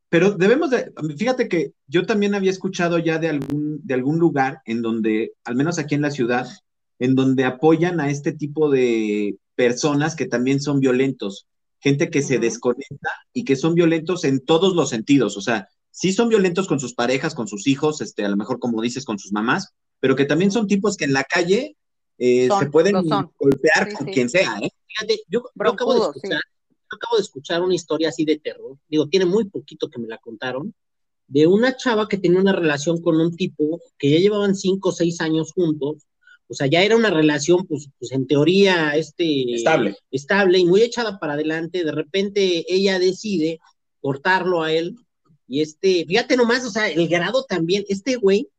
[0.07, 4.61] Pero debemos de, fíjate que yo también había escuchado ya de algún, de algún lugar
[4.65, 6.47] en donde, al menos aquí en la ciudad,
[6.97, 11.47] en donde apoyan a este tipo de personas que también son violentos,
[11.79, 16.13] gente que se desconecta y que son violentos en todos los sentidos, o sea, sí
[16.13, 19.19] son violentos con sus parejas, con sus hijos, este, a lo mejor como dices, con
[19.19, 21.75] sus mamás, pero que también son tipos que en la calle
[22.19, 22.95] eh, se pueden
[23.37, 24.69] golpear con quien sea, ¿eh?
[24.87, 26.41] Fíjate, yo, acabo de escuchar,
[26.91, 30.17] acabo de escuchar una historia así de terror, digo, tiene muy poquito que me la
[30.17, 30.73] contaron,
[31.27, 34.91] de una chava que tenía una relación con un tipo que ya llevaban cinco o
[34.91, 36.07] seis años juntos,
[36.47, 39.53] o sea, ya era una relación, pues, pues en teoría, este...
[39.53, 39.95] Estable.
[40.11, 43.59] Estable y muy echada para adelante, de repente ella decide
[44.01, 44.95] cortarlo a él,
[45.47, 48.49] y este, fíjate nomás, o sea, el grado también, este güey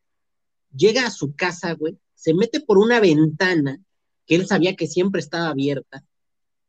[0.75, 3.81] llega a su casa, güey, se mete por una ventana
[4.27, 6.05] que él sabía que siempre estaba abierta,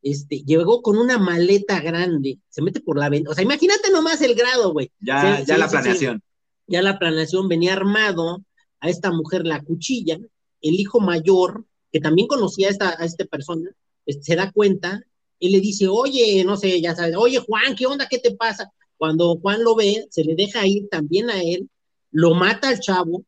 [0.02, 4.22] este, llegó con una maleta grande, se mete por la ventana, o sea, imagínate nomás
[4.22, 4.92] el grado, güey.
[5.02, 6.24] Ya, ya la planeación.
[6.68, 8.46] ya la planeación venía armado,
[8.80, 10.18] a esta mujer la cuchilla,
[10.62, 13.70] el hijo mayor, que también conocía a esta, a esta persona,
[14.06, 15.04] este, se da cuenta,
[15.38, 18.08] y le dice, oye, no sé, ya sabes, oye Juan, ¿qué onda?
[18.10, 18.72] ¿Qué te pasa?
[18.96, 21.70] Cuando Juan lo ve, se le deja ir también a él,
[22.10, 23.26] lo mata al chavo,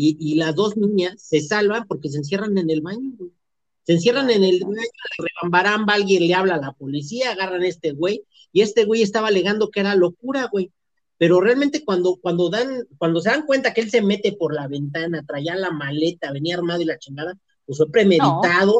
[0.00, 3.32] y, las dos niñas se salvan porque se encierran en el baño, güey.
[3.82, 4.76] Se encierran en el baño,
[5.18, 9.28] rebambaramba, alguien le habla a la policía, agarran a este güey, y este güey estaba
[9.28, 10.70] alegando que era locura, güey.
[11.16, 14.68] Pero realmente cuando, cuando dan, cuando se dan cuenta que él se mete por la
[14.68, 17.34] ventana, traía la maleta, venía armado y la chingada,
[17.66, 18.78] pues fue premeditado,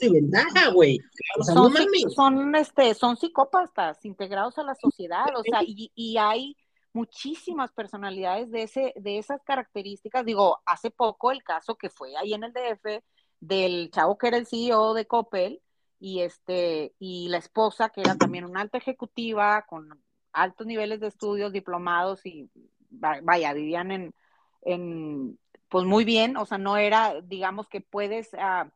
[0.00, 0.98] y ventaja, güey.
[1.42, 1.74] son,
[2.14, 6.56] son, este, son psicópatas integrados a la sociedad, o sea, y, y hay
[6.92, 10.24] muchísimas personalidades de, ese, de esas características.
[10.24, 13.02] Digo, hace poco el caso que fue ahí en el DF
[13.40, 15.62] del chavo que era el CEO de Coppel
[15.98, 21.08] y, este, y la esposa que era también una alta ejecutiva con altos niveles de
[21.08, 22.50] estudios, diplomados y
[22.90, 24.14] vaya, vivían en,
[24.62, 28.68] en pues muy bien, o sea, no era, digamos que puedes, uh,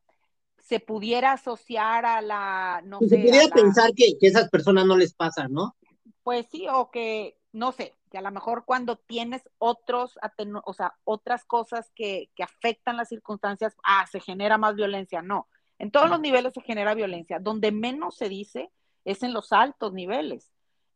[0.58, 3.16] se pudiera asociar a la, no pues sé.
[3.16, 5.74] Se pudiera pensar que, que esas personas no les pasa, ¿no?
[6.22, 10.16] Pues sí, o que, no sé, que a lo mejor cuando tienes otros,
[10.64, 15.20] o sea, otras cosas que, afectan las circunstancias, ah, se genera más violencia.
[15.20, 15.48] No,
[15.80, 17.40] en todos los niveles se genera violencia.
[17.40, 18.70] Donde menos se dice
[19.04, 20.52] es en los altos niveles,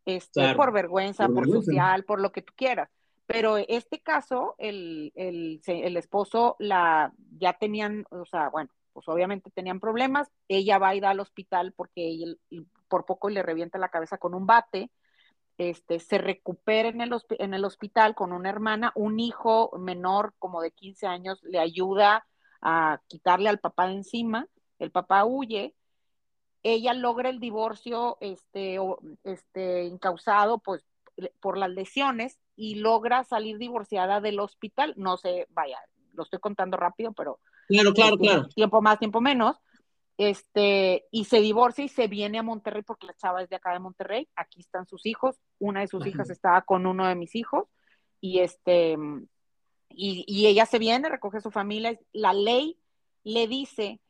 [0.06, 2.88] este, por vergüenza, por, social, por lo que tú quieras.
[3.26, 9.80] Pero este caso, el, el, esposo la, ya tenían, o sea, bueno, pues obviamente tenían
[9.80, 12.36] problemas, ella va a ir al hospital porque
[12.86, 14.92] por poco le revienta la cabeza con un bate,
[15.58, 20.62] este, se recupera en el, en el hospital con una hermana, un hijo menor como
[20.62, 22.26] de 15 años le ayuda
[22.62, 24.46] a quitarle al papá de encima,
[24.78, 25.74] el papá huye,
[26.62, 28.78] ella logra el divorcio este,
[29.24, 30.84] este, incausado pues,
[31.40, 35.78] por las lesiones y logra salir divorciada del hospital, no sé, vaya,
[36.14, 38.48] lo estoy contando rápido, pero claro, claro, claro.
[38.48, 39.56] tiempo más, tiempo menos,
[40.18, 43.72] este, y se divorcia y se viene a Monterrey porque la chava es de acá
[43.72, 47.36] de Monterrey, aquí están sus hijos, una de sus hijas estaba con uno de mis
[47.36, 47.68] hijos,
[48.20, 48.96] y este,
[49.90, 52.78] y, ella se viene, recoge su familia, la ley
[53.22, 54.00] le dice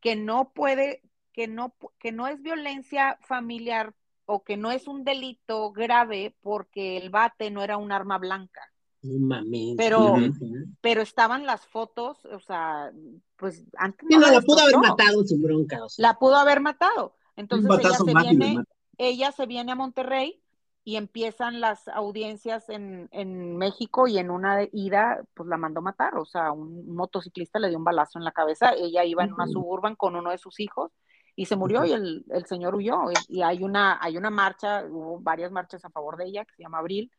[0.00, 1.02] que no puede,
[1.34, 6.96] que no, que no es violencia familiar o que no es un delito grave porque
[6.96, 8.67] el bate no era un arma blanca.
[9.02, 9.74] Mami.
[9.76, 10.16] Pero,
[10.80, 12.92] pero estaban las fotos, o sea,
[13.36, 15.78] pues antes no, la pudo haber matado sin bronca.
[15.98, 17.14] La pudo haber matado.
[17.36, 18.64] Entonces ella se, viene,
[18.96, 20.42] ella se viene a Monterrey
[20.82, 26.16] y empiezan las audiencias en, en, México y en una ida, pues la mandó matar.
[26.16, 28.72] O sea, un motociclista le dio un balazo en la cabeza.
[28.72, 30.90] Ella iba en una suburban con uno de sus hijos
[31.36, 33.02] y se murió y el, el señor huyó.
[33.12, 36.54] Y, y, hay, una, hay una marcha, hubo varias marchas a favor de ella que
[36.56, 37.12] se llama Abril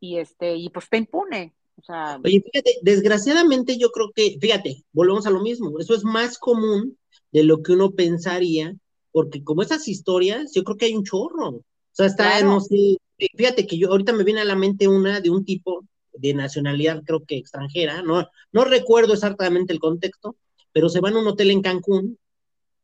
[0.00, 1.54] y este, y pues está impune.
[1.76, 6.04] O sea, Oye, fíjate, desgraciadamente yo creo que, fíjate, volvemos a lo mismo, eso es
[6.04, 6.98] más común
[7.32, 8.74] de lo que uno pensaría,
[9.12, 11.48] porque como esas historias, yo creo que hay un chorro.
[11.48, 12.96] O sea, está, no sé,
[13.36, 17.02] fíjate que yo ahorita me viene a la mente una de un tipo de nacionalidad,
[17.04, 20.36] creo que extranjera, no, no recuerdo exactamente el contexto,
[20.72, 22.18] pero se van a un hotel en Cancún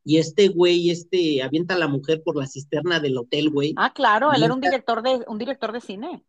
[0.05, 3.75] y este güey, este, avienta a la mujer por la cisterna del hotel, güey.
[3.77, 6.25] Ah, claro, él era un director de, un director de cine.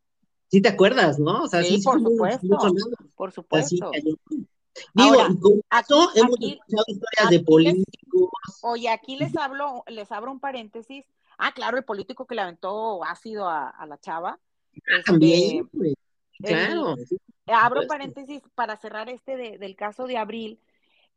[0.49, 1.43] Sí te acuerdas, ¿no?
[1.43, 2.47] O sea, sí, por, supuesto,
[3.15, 3.91] por supuesto.
[4.93, 8.29] Digo, con eso hemos escuchado historias de políticos.
[8.61, 11.05] oye, aquí les hablo, les abro un paréntesis.
[11.37, 14.39] Ah, claro, el político que le aventó ácido a, a la chava.
[14.73, 15.69] Este, También,
[16.39, 16.95] claro.
[17.47, 20.59] abro paréntesis para cerrar este de, del caso de Abril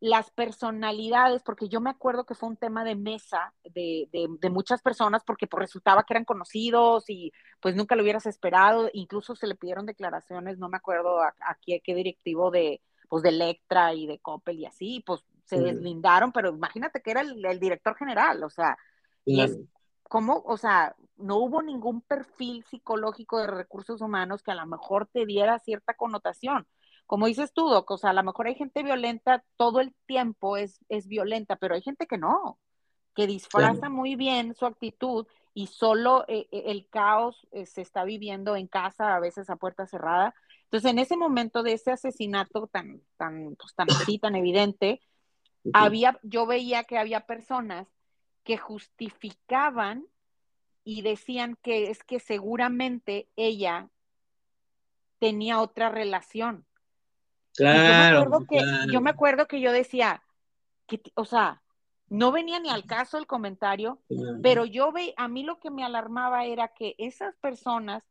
[0.01, 4.81] las personalidades, porque yo me acuerdo que fue un tema de mesa de, de, muchas
[4.81, 9.45] personas, porque pues resultaba que eran conocidos y pues nunca lo hubieras esperado, incluso se
[9.45, 14.17] le pidieron declaraciones, no me acuerdo a, qué, directivo de, pues de Electra y de
[14.17, 18.79] Coppel y así, pues se deslindaron, pero imagínate que era el, director general, o sea,
[19.23, 19.55] y es
[20.01, 25.07] como, o sea, no hubo ningún perfil psicológico de recursos humanos que a lo mejor
[25.13, 26.65] te diera cierta connotación
[27.11, 30.55] como dices tú, Doc, o sea, a lo mejor hay gente violenta, todo el tiempo
[30.55, 32.57] es, es violenta, pero hay gente que no,
[33.13, 38.05] que disfraza muy bien su actitud y solo eh, eh, el caos eh, se está
[38.05, 40.33] viviendo en casa, a veces a puerta cerrada.
[40.63, 45.01] Entonces, en ese momento de ese asesinato tan, tan, pues, tan así, tan evidente,
[45.73, 47.89] había, yo veía que había personas
[48.45, 50.05] que justificaban
[50.85, 53.89] y decían que es que seguramente ella
[55.19, 56.65] tenía otra relación
[57.55, 58.45] Claro
[58.89, 60.23] yo, me acuerdo que, yo decía,
[60.87, 61.61] que, o sea,
[62.09, 63.99] no venía ni al caso el comentario,
[64.41, 68.03] pero yo ve, a mí lo que me alarmaba era que esas personas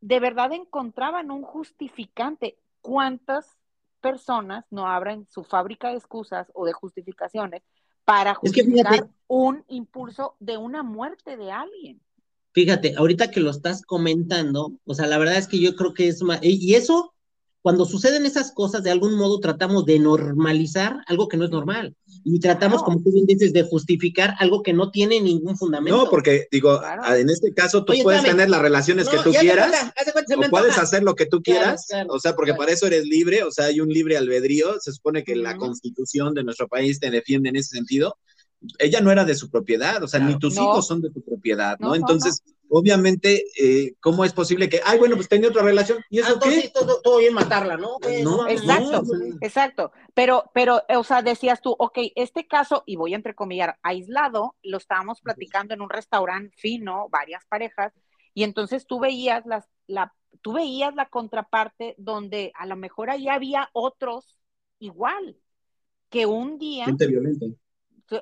[0.00, 2.58] de verdad encontraban un justificante.
[2.80, 3.56] ¿Cuántas
[4.00, 7.62] personas no abren su fábrica de excusas o de justificaciones
[8.04, 12.00] para justificar un impulso de una muerte de alguien?
[12.52, 16.08] Fíjate, ahorita que lo estás comentando, o sea, la verdad es que yo creo que
[16.08, 17.15] es más, y eso
[17.66, 21.96] cuando suceden esas cosas, de algún modo tratamos de normalizar algo que no es normal.
[22.22, 26.04] Y tratamos, como tú bien dices, de justificar algo que no tiene ningún fundamento.
[26.04, 29.90] No, porque digo, en este caso tú puedes tener las relaciones que tú quieras,
[30.36, 33.50] o puedes hacer lo que tú quieras, o sea, porque para eso eres libre, o
[33.50, 37.48] sea, hay un libre albedrío, se supone que la constitución de nuestro país te defiende
[37.48, 38.16] en ese sentido.
[38.78, 41.76] Ella no era de su propiedad, o sea, ni tus hijos son de tu propiedad,
[41.80, 41.96] ¿no?
[41.96, 45.98] Entonces, obviamente, eh, ¿cómo es posible que, ay, bueno, pues tenía otra relación?
[46.10, 46.70] ¿Y eso ah, qué?
[46.72, 47.98] Todo, todo, bien matarla, ¿no?
[48.22, 49.02] no exacto,
[49.40, 49.92] exacto.
[50.14, 54.78] Pero, pero, o sea, decías tú, ok, este caso, y voy a entrecomillar, aislado, lo
[54.78, 57.92] estábamos platicando en un restaurante fino, varias parejas,
[58.34, 63.28] y entonces tú veías las, la, tú veías la contraparte donde a lo mejor ahí
[63.28, 64.38] había otros
[64.78, 65.36] igual,
[66.10, 66.84] que un día...
[66.84, 67.46] Gente violenta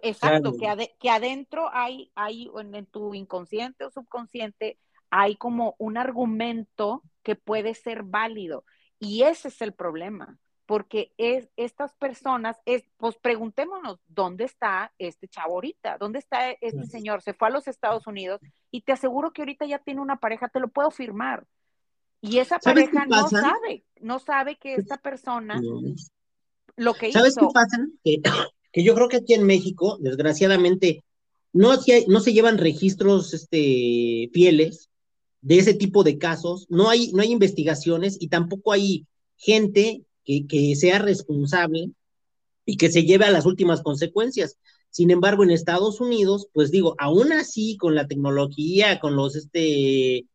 [0.03, 4.79] Exacto, que, que adentro hay, hay en, tu inconsciente o subconsciente,
[5.11, 8.65] hay como un argumento que puede ser válido.
[8.99, 15.29] Y ese es el problema, porque es, estas personas, es, pues preguntémonos, ¿dónde está este
[15.29, 15.99] chavo ahorita?
[15.99, 17.21] ¿Dónde está este señor?
[17.21, 20.49] Se fue a los Estados Unidos y te aseguro que ahorita ya tiene una pareja,
[20.49, 21.47] te lo puedo firmar.
[22.21, 25.61] Y esa pareja no sabe, no sabe que esta persona
[26.77, 27.79] lo que ¿Sabes qué pasa?
[28.03, 28.23] que
[28.83, 31.05] yo creo que aquí en México, desgraciadamente,
[31.53, 31.71] no,
[32.09, 34.91] no se llevan registros este, fieles
[35.41, 39.07] de ese tipo de casos, no hay, no hay investigaciones y tampoco hay
[39.37, 41.91] gente que, que sea responsable
[42.67, 44.59] y que se lleve a las últimas consecuencias.
[44.91, 50.27] Sin embargo, en Estados Unidos, pues digo, aún así, con la tecnología, con los este,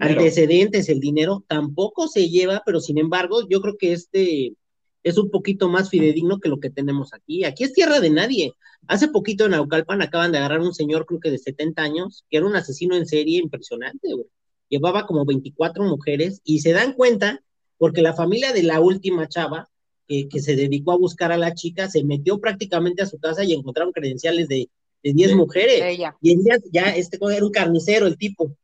[0.00, 4.54] antecedentes, el dinero, tampoco se lleva, pero sin embargo, yo creo que este,
[5.02, 7.44] es un poquito más fidedigno que lo que tenemos aquí.
[7.44, 8.54] Aquí es tierra de nadie.
[8.86, 12.36] Hace poquito en Aucalpan acaban de agarrar un señor, creo que de 70 años, que
[12.38, 14.26] era un asesino en serie impresionante, güey.
[14.68, 17.42] Llevaba como 24 mujeres y se dan cuenta
[17.76, 19.68] porque la familia de la última chava
[20.06, 23.42] que, que se dedicó a buscar a la chica se metió prácticamente a su casa
[23.42, 24.70] y encontraron credenciales de
[25.02, 25.80] de 10 mujeres.
[25.82, 26.16] Ella.
[26.20, 28.54] Y ella ya, este era un carnicero, el tipo.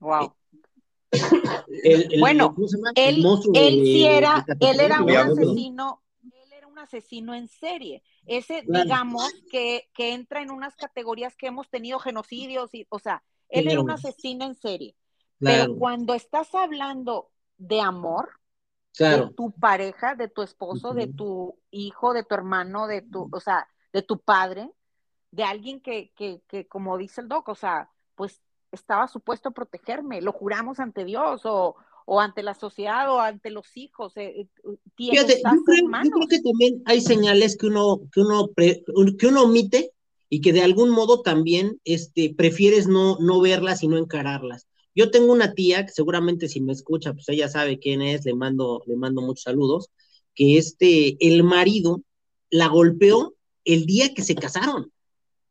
[0.00, 0.34] Wow.
[1.84, 2.54] El- el- Bueno,
[2.94, 3.24] Él,
[3.54, 8.02] él de- sí era, él era un asesino, él era un asesino en serie.
[8.26, 8.84] Ese, Claro.
[8.84, 13.68] digamos, que, que entra en unas categorías que hemos tenido genocidios y, o sea, él
[13.68, 14.96] era un asesino en serie.
[15.38, 18.30] Claro, Pero cuando estás hablando de amor,
[18.98, 23.40] de tu pareja, de tu esposo, de tu hijo, de tu hermano, de tu, o
[23.40, 24.70] sea, de tu padre,
[25.30, 29.52] de alguien que, que, que como dice el doc, o sea, pues estaba supuesto a
[29.52, 34.16] protegerme, lo juramos ante Dios o, o ante la sociedad o ante los hijos.
[34.16, 34.48] eh, eh,
[34.96, 36.10] Fíjate, yo creo, yo manos.
[36.12, 38.84] creo que también hay señales que uno, que uno, pre-
[39.18, 39.92] que uno omite
[40.28, 44.66] y que de algún modo también este, prefieres no, no verlas y no encararlas.
[44.94, 48.34] Yo tengo una tía que seguramente si me escucha, pues ella sabe quién es, le
[48.34, 49.90] mando, le mando muchos saludos,
[50.34, 52.02] que este, el marido
[52.50, 54.90] la golpeó el día que se casaron.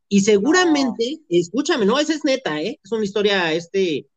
[0.07, 2.79] Y seguramente, escúchame, no, esa es neta, ¿eh?
[2.83, 4.07] Es una historia este,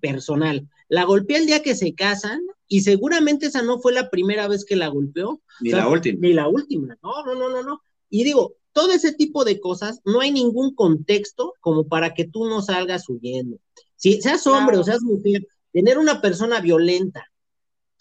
[0.00, 0.68] personal.
[0.88, 4.64] La golpeó el día que se casan y seguramente esa no fue la primera vez
[4.64, 6.18] que la golpeó, Ni O sea, la última.
[6.20, 6.98] ni la última.
[7.02, 7.82] No, no, no, no, no.
[8.10, 12.44] Y digo, todo ese tipo de cosas, no hay ningún contexto como para que tú
[12.46, 13.58] no salgas huyendo.
[13.96, 14.80] Si seas hombre Claro.
[14.80, 17.24] o seas mujer, tener una persona violenta.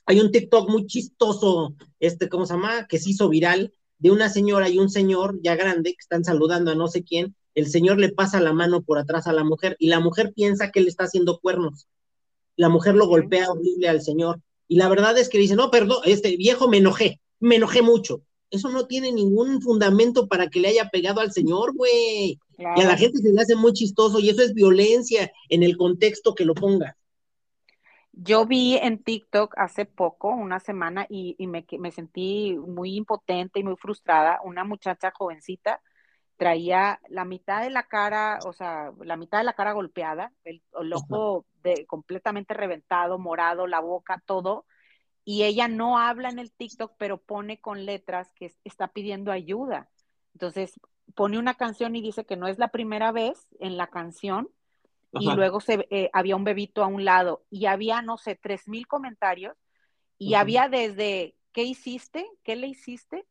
[0.06, 2.88] Hay un TikTok muy chistoso, este, ¿cómo se llama?
[2.88, 6.72] Que se hizo viral, de una señora y un señor ya grande que están saludando
[6.72, 7.36] a no sé quién.
[7.54, 10.72] El señor le pasa la mano por atrás a la mujer y la mujer piensa
[10.72, 11.88] que le está haciendo cuernos.
[12.56, 14.42] La mujer lo golpea horrible al señor.
[14.68, 18.22] Y la verdad es que dice, no, perdón, este viejo me enojé, me enojé mucho.
[18.52, 22.40] Eso no tiene ningún fundamento para que le haya pegado al señor, güey.
[22.58, 25.78] Y a la gente se le hace muy chistoso y eso es violencia en el
[25.78, 26.98] contexto que lo ponga.
[28.22, 33.64] Yo vi en TikTok hace poco, una semana, y, y me, sentí muy impotente y
[33.64, 34.42] muy frustrada.
[34.44, 35.82] Una muchacha jovencita
[36.36, 40.62] traía la mitad de la cara, o sea, la mitad de la cara golpeada, el,
[40.82, 44.66] el ojo de, completamente reventado, morado, la boca, todo.
[45.24, 49.32] Y ella no habla en el TikTok, pero pone con letras que es- está pidiendo
[49.32, 49.90] ayuda.
[50.34, 50.78] Entonces,
[51.16, 54.50] pone una canción y dice que no es la primera vez en la canción
[55.14, 58.68] y luego se, eh, había un bebito a un lado y había, no sé, tres
[58.68, 59.56] mil comentarios
[60.18, 62.26] y había desde ¿qué hiciste?
[62.44, 63.26] ¿Qué le hiciste?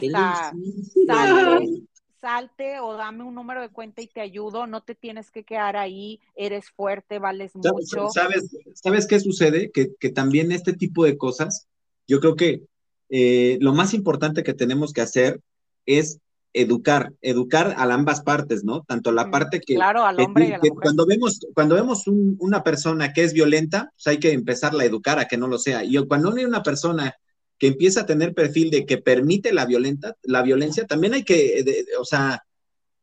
[0.00, 1.06] ¿Qué le hasta hiciste?
[1.06, 1.82] salte,
[2.20, 5.76] salte o dame un número de cuenta y te ayudo, no te tienes que quedar
[5.76, 8.10] ahí, eres fuerte, vales ¿Sabes, mucho.
[8.10, 9.70] sabes, sabes qué sucede?
[9.70, 11.66] Que, que también este tipo de cosas,
[12.06, 12.62] yo creo que
[13.08, 15.40] eh, lo más importante que tenemos que hacer
[15.86, 16.20] es
[16.60, 18.84] educar, educar a ambas partes, ¿no?
[18.86, 20.74] Tanto la Mm, parte que, claro, al que- hombre y a la mujer.
[20.82, 24.86] cuando vemos, cuando vemos un- una persona que es violenta, pues hay que empezarla a
[24.86, 25.84] educar a que no lo sea.
[25.84, 27.14] Y cuando hay una persona
[27.58, 31.62] que empieza a tener perfil de que permite la violenta, la violencia, también hay que,
[31.64, 32.42] de- o sea,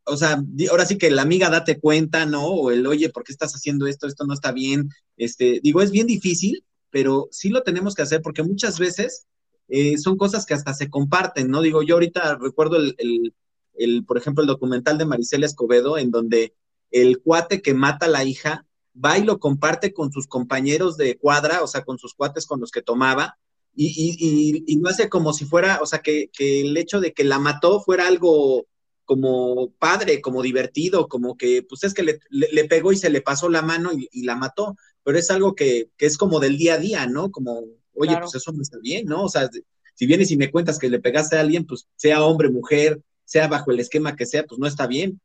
[0.07, 0.39] o sea,
[0.69, 2.45] ahora sí que la amiga date cuenta, ¿no?
[2.45, 4.05] O el, oye, ¿por qué estás haciendo esto?
[4.07, 4.89] Esto no está bien.
[5.17, 9.25] Este, digo, es bien difícil, pero sí lo tenemos que hacer porque muchas veces
[9.67, 11.59] eh, son cosas que hasta se comparten, ¿no?
[11.63, 13.33] Digo, yo ahorita recuerdo el, el,
[13.77, 16.53] el, por ejemplo, el documental de Maricela Escobedo, en donde
[16.91, 18.65] el cuate que mata a la hija
[19.03, 22.61] va y lo comparte con sus compañeros de cuadra, o sea, con sus cuates con
[22.61, 23.37] los que tomaba,
[23.75, 27.01] y, y, y, y lo hace como si fuera, o sea, que, que el hecho
[27.01, 28.65] de que la mató fuera algo
[29.03, 33.09] como padre, como divertido, como que, pues es que le, le, le pegó y se
[33.09, 36.57] le pasó la mano y, la mató, pero es algo que, que, es como del
[36.57, 37.31] día a día, ¿no?
[37.31, 37.59] Como,
[37.93, 38.25] oye, claro.
[38.25, 39.23] pues eso no está bien, ¿no?
[39.23, 39.49] O sea,
[39.93, 43.47] si vienes y me cuentas que le pegaste a alguien, pues sea hombre, mujer, sea
[43.47, 45.19] bajo el esquema que sea, pues no está bien.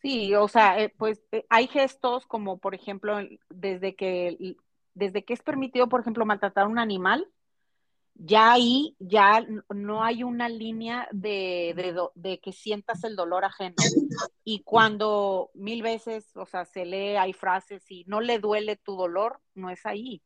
[0.00, 3.16] Sí, o sea, eh, pues eh, hay gestos como, por ejemplo,
[3.48, 4.56] desde que,
[4.92, 7.26] desde que es permitido, por ejemplo, maltratar a un animal,
[8.14, 13.76] ya ahí ya no hay una línea de, de, de, que sientas el dolor ajeno.
[14.44, 18.96] Y cuando mil veces, o sea, se lee, hay frases y no le duele tu
[18.96, 20.22] dolor, no es ahí.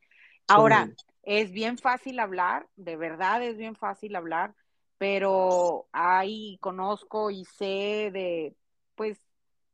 [0.49, 1.05] Ahora, sí.
[1.23, 4.55] es bien fácil hablar, de verdad es bien fácil hablar,
[4.99, 8.57] pero hay, conozco y sé de,
[8.95, 9.21] pues,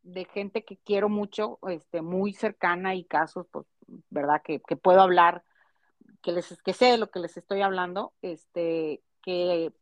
[0.03, 3.67] de gente que quiero mucho, este, muy cercana y casos, pues,
[4.11, 5.43] verdad, que, que puedo hablar
[6.23, 9.73] que les que sé de lo que les estoy hablando, este, que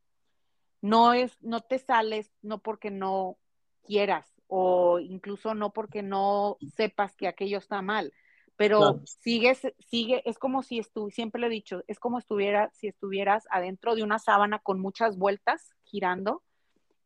[0.81, 3.38] no es, no te sales, no porque no
[3.85, 8.12] quieras, o incluso no porque no sepas que aquello está mal,
[8.57, 12.88] pero sigues, sigue, es como si estu siempre lo he dicho, es como estuviera, si
[12.88, 16.42] estuvieras adentro de una sábana con muchas vueltas girando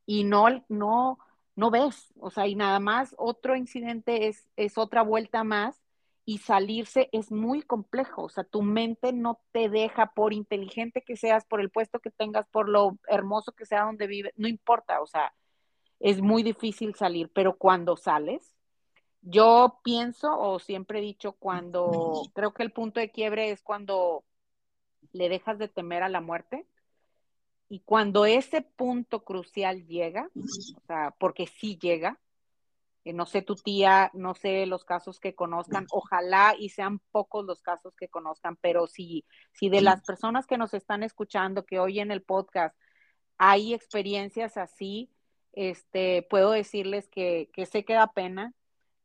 [0.04, 1.18] y no, no,
[1.54, 5.82] no ves, o sea, y nada más otro incidente es, es otra vuelta más
[6.28, 11.16] y salirse es muy complejo, o sea, tu mente no te deja, por inteligente que
[11.16, 15.00] seas, por el puesto que tengas, por lo hermoso que sea donde vives, no importa,
[15.00, 15.32] o sea,
[16.00, 18.55] es muy difícil salir, pero cuando sales,
[19.22, 24.24] yo pienso o siempre he dicho cuando, creo que el punto de quiebre es cuando
[25.12, 26.66] le dejas de temer a la muerte
[27.68, 32.20] y cuando ese punto crucial llega, o sea, porque sí llega,
[33.04, 37.44] eh, no sé tu tía, no sé los casos que conozcan, ojalá y sean pocos
[37.44, 41.80] los casos que conozcan, pero si, si de las personas que nos están escuchando, que
[41.80, 42.76] oyen el podcast,
[43.38, 45.10] hay experiencias así,
[45.52, 48.54] este, puedo decirles que, que sé que da pena,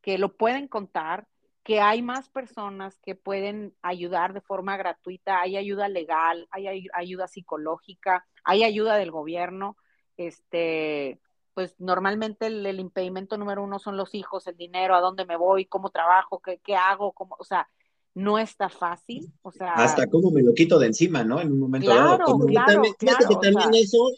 [0.01, 1.27] que lo pueden contar,
[1.63, 7.27] que hay más personas que pueden ayudar de forma gratuita, hay ayuda legal, hay ayuda
[7.27, 9.77] psicológica, hay ayuda del gobierno,
[10.17, 11.19] este,
[11.53, 15.65] pues normalmente el, impedimento número uno son los hijos, el dinero, a dónde me voy,
[15.65, 17.67] cómo trabajo, qué, qué hago, cómo, o sea,
[18.13, 19.73] no está fácil, o sea...
[19.73, 21.39] Hasta cómo me lo quito de encima, ¿no?
[21.39, 22.39] En un momento claro, dado.
[22.47, 24.09] Claro, claro, que también eso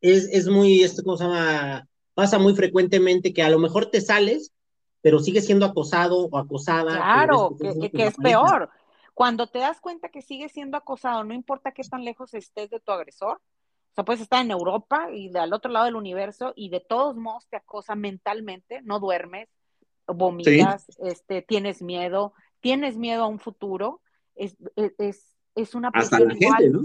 [0.00, 1.88] es, es muy, esto, ¿cómo se llama?
[2.14, 4.52] Pasa muy frecuentemente que a lo mejor te sales,
[5.00, 6.96] pero sigue siendo acosado o acosada.
[6.96, 8.70] Claro, que, es peor.
[9.14, 12.80] Cuando te das cuenta que sigue siendo acosado, no importa qué tan lejos estés de
[12.80, 16.68] tu agresor, o sea, puedes estar en Europa y al otro lado del universo y
[16.68, 19.48] de todos modos te acosa mentalmente, no duermes,
[20.06, 24.00] vomitas, este, tienes miedo, tienes miedo a un futuro,
[24.36, 26.72] es, es, es una presión igual.
[26.72, 26.80] ¿no?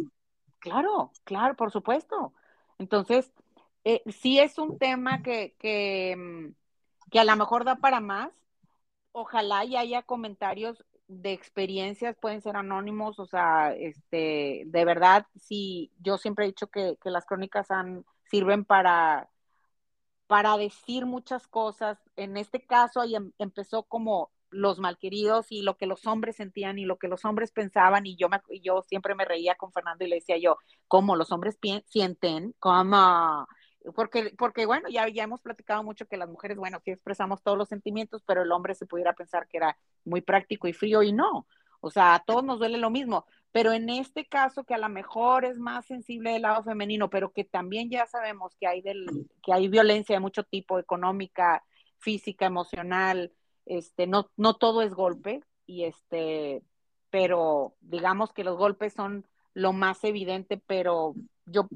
[0.60, 2.34] Claro, claro, por supuesto.
[2.80, 3.32] Entonces,
[3.84, 6.56] eh, sí es un tema que, que mm,
[7.14, 8.32] que a lo mejor da para más.
[9.12, 15.92] Ojalá y haya comentarios de experiencias, pueden ser anónimos, o sea, este, de verdad, sí,
[16.00, 17.68] yo siempre he dicho que, las crónicas
[18.32, 19.30] sirven para,
[20.26, 22.00] para decir muchas cosas.
[22.16, 26.80] En este caso, ahí em, empezó como los malqueridos y lo que los hombres sentían
[26.80, 30.04] y lo que los hombres pensaban y yo me, yo siempre me reía con Fernando
[30.04, 30.58] y le decía yo,
[30.88, 32.56] ¿cómo los hombres sienten?
[32.58, 33.48] ¿Cómo?
[33.96, 37.58] Porque, porque bueno, ya, ya hemos platicado mucho que las mujeres, bueno, sí expresamos todos
[37.58, 41.12] los sentimientos, pero el hombre se pudiera pensar que era muy práctico y frío y
[41.12, 41.48] no.
[41.82, 44.88] O sea, a todos nos duele lo mismo, pero en este caso que a lo
[44.88, 49.06] mejor es más sensible del lado femenino, pero que también ya sabemos que hay del,
[49.44, 51.64] que hay violencia de mucho tipo, económica,
[51.98, 53.34] física, emocional,
[53.66, 56.64] este, no, no todo es golpe, y este,
[57.10, 61.16] pero digamos que los golpes son lo más evidente, pero
[61.46, 61.68] yo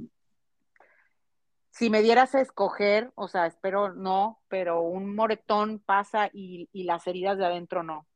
[1.71, 7.05] si me dieras a escoger, o sea, espero no, pero un moretón pasa y, las
[7.07, 8.07] heridas de adentro no.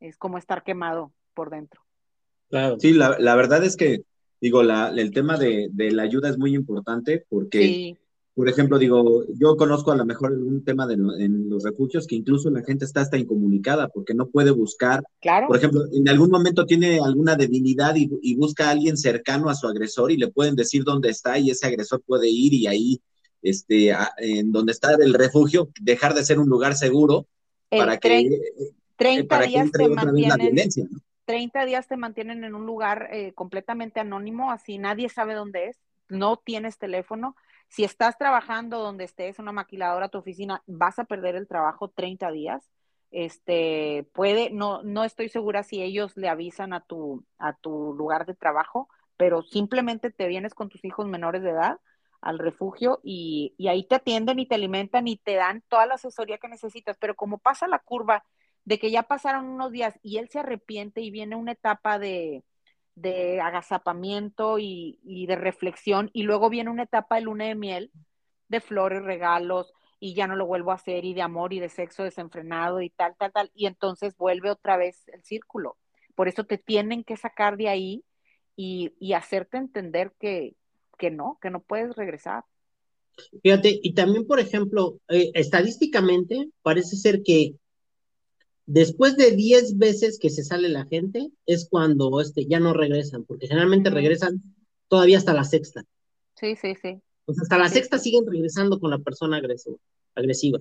[0.00, 1.82] Es como estar quemado por dentro.
[2.48, 2.78] Claro.
[2.78, 4.02] Sí, la, verdad es que,
[4.40, 7.96] digo, la, el tema de, la ayuda es muy importante porque,
[8.36, 12.14] por ejemplo, digo, yo conozco a lo mejor un tema de, en los refugios que
[12.14, 15.02] incluso la gente está hasta incomunicada porque no puede buscar.
[15.20, 15.48] Claro.
[15.48, 19.54] Por ejemplo, en algún momento tiene alguna debilidad y, y busca a alguien cercano a
[19.54, 23.00] su agresor y le pueden decir dónde está y ese agresor puede ir y ahí
[23.42, 27.26] este, en donde está el refugio, dejar de ser un lugar seguro
[27.70, 28.28] para que,
[28.96, 30.68] 30 días te mantienen,
[31.26, 35.76] 30 días te mantienen en un lugar eh, completamente anónimo, así nadie sabe dónde es,
[36.08, 37.36] no tienes teléfono.
[37.68, 42.30] Si estás trabajando donde estés, una maquiladora, tu oficina, vas a perder el trabajo 30
[42.30, 42.70] días.
[43.10, 48.26] Este, puede, no, no estoy segura si ellos le avisan a tu, a tu lugar
[48.26, 51.78] de trabajo, pero simplemente te vienes con tus hijos menores de edad
[52.20, 56.38] al refugio y, ahí te atienden y te alimentan y te dan toda la asesoría
[56.38, 58.24] que necesitas, pero como pasa la curva
[58.64, 62.44] de que ya pasaron unos días y él se arrepiente y viene una etapa de,
[62.96, 67.92] de agazapamiento y, y, de reflexión y luego viene una etapa de luna de miel,
[68.48, 71.68] de flores, regalos y ya no lo vuelvo a hacer y de amor y de
[71.68, 75.76] sexo desenfrenado y tal, tal, tal, y entonces vuelve otra vez el círculo.
[76.14, 78.04] Por eso te tienen que sacar de ahí
[78.56, 80.56] y, y hacerte entender que,
[80.98, 82.44] que no, que no puedes regresar.
[83.42, 87.56] Fíjate, y también, por ejemplo, eh, estadísticamente parece ser que
[88.66, 93.24] después de 10 veces que se sale la gente es cuando este, ya no regresan,
[93.24, 94.42] porque generalmente regresan
[94.88, 95.84] todavía hasta la sexta.
[96.34, 97.00] Sí, sí, sí.
[97.24, 99.38] Pues hasta la sexta siguen regresando con la persona
[100.14, 100.58] agresiva.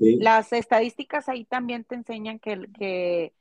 [0.00, 3.32] Las estadísticas ahí también te enseñan que, que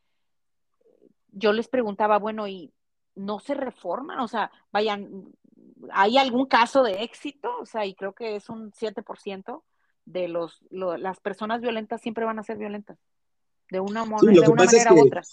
[1.32, 2.72] yo les preguntaba, bueno, ¿y
[3.16, 4.20] no se reforman?
[4.20, 5.34] O sea, vayan,
[5.92, 9.64] hay algún caso de éxito, o sea, y creo que es un 7%
[10.06, 12.98] de los, las personas violentas siempre van a ser violentas,
[13.72, 15.24] de una, manera u otra.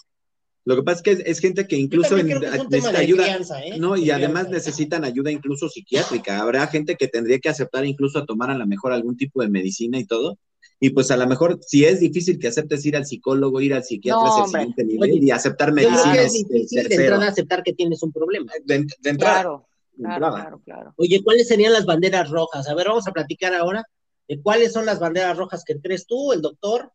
[0.65, 3.79] Lo que pasa es que es, gente que incluso necesita ayuda, ¿eh?
[3.79, 3.97] ¿no?
[3.97, 6.41] Y además necesitan ayuda incluso psiquiátrica.
[6.41, 9.49] Habrá gente que tendría que aceptar incluso a tomar a lo mejor algún tipo de
[9.49, 10.39] medicina y todo.
[10.79, 13.83] Y pues a lo mejor si es difícil que aceptes ir al psicólogo, ir al
[13.83, 16.21] psiquiatra es el siguiente nivel y aceptar medicina.
[16.21, 18.53] Es difícil de entrada aceptar que tienes un problema.
[18.65, 19.41] De, entrada.
[19.41, 19.69] Claro.
[19.97, 22.69] Claro, claro, Oye, ¿cuáles serían las banderas rojas?
[22.69, 23.85] A ver, vamos a platicar ahora
[24.29, 26.93] de cuáles son las banderas rojas que crees tú, el doctor,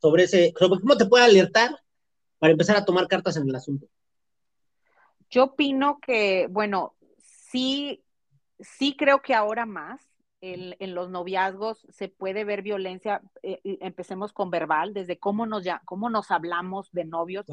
[0.00, 1.78] sobre ese, cómo te puede alertar
[2.38, 3.86] para empezar a tomar cartas en el asunto.
[5.30, 8.02] Yo opino que, bueno, sí,
[8.60, 10.00] sí creo que ahora más
[10.40, 15.64] en, en los noviazgos se puede ver violencia, eh, empecemos con verbal, desde cómo nos,
[15.64, 17.46] ya, cómo nos hablamos de novios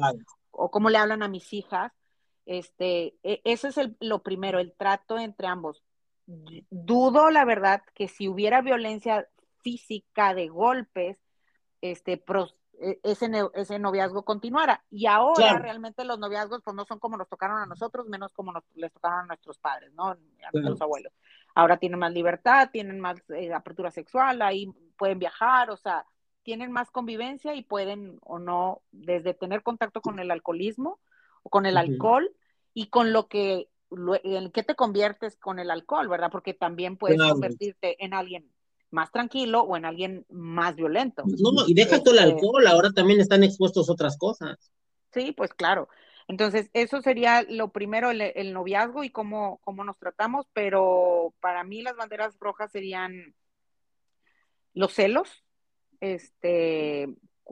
[0.50, 1.92] o cómo le hablan a mis hijas.
[2.46, 5.82] Este, e, eso es el, lo primero, el trato entre ambos.
[6.26, 9.28] Dudo, la verdad, que si hubiera violencia
[9.62, 11.18] física de golpes,
[11.92, 12.22] este,
[12.78, 14.84] e, ese, ese noviazgo continuara.
[14.90, 18.52] Y ahora realmente los noviazgos pues no son como nos tocaron a nosotros, menos como
[18.52, 20.10] nos, les tocaron a nuestros padres, ¿no?
[20.10, 20.18] A
[20.52, 21.12] nuestros abuelos.
[21.54, 26.06] Ahora tienen más libertad, tienen más eh, apertura sexual, ahí pueden viajar, o sea,
[26.42, 31.00] tienen más convivencia y pueden o no, desde tener contacto con el alcoholismo
[31.42, 32.30] o con el alcohol
[32.72, 36.30] y con lo que, en qué te conviertes con el alcohol, ¿verdad?
[36.30, 38.48] Porque también puedes convertirte en alguien
[38.96, 41.22] más tranquilo o en alguien más violento.
[41.26, 44.72] No, y deja todo el este alcohol, ahora también están expuestos otras cosas.
[45.12, 45.90] Sí, pues claro.
[46.28, 51.82] Entonces, eso sería lo primero, el, noviazgo y cómo, cómo nos tratamos, pero para mí
[51.82, 53.34] las banderas rojas serían
[54.72, 55.44] los celos,
[56.00, 57.02] este,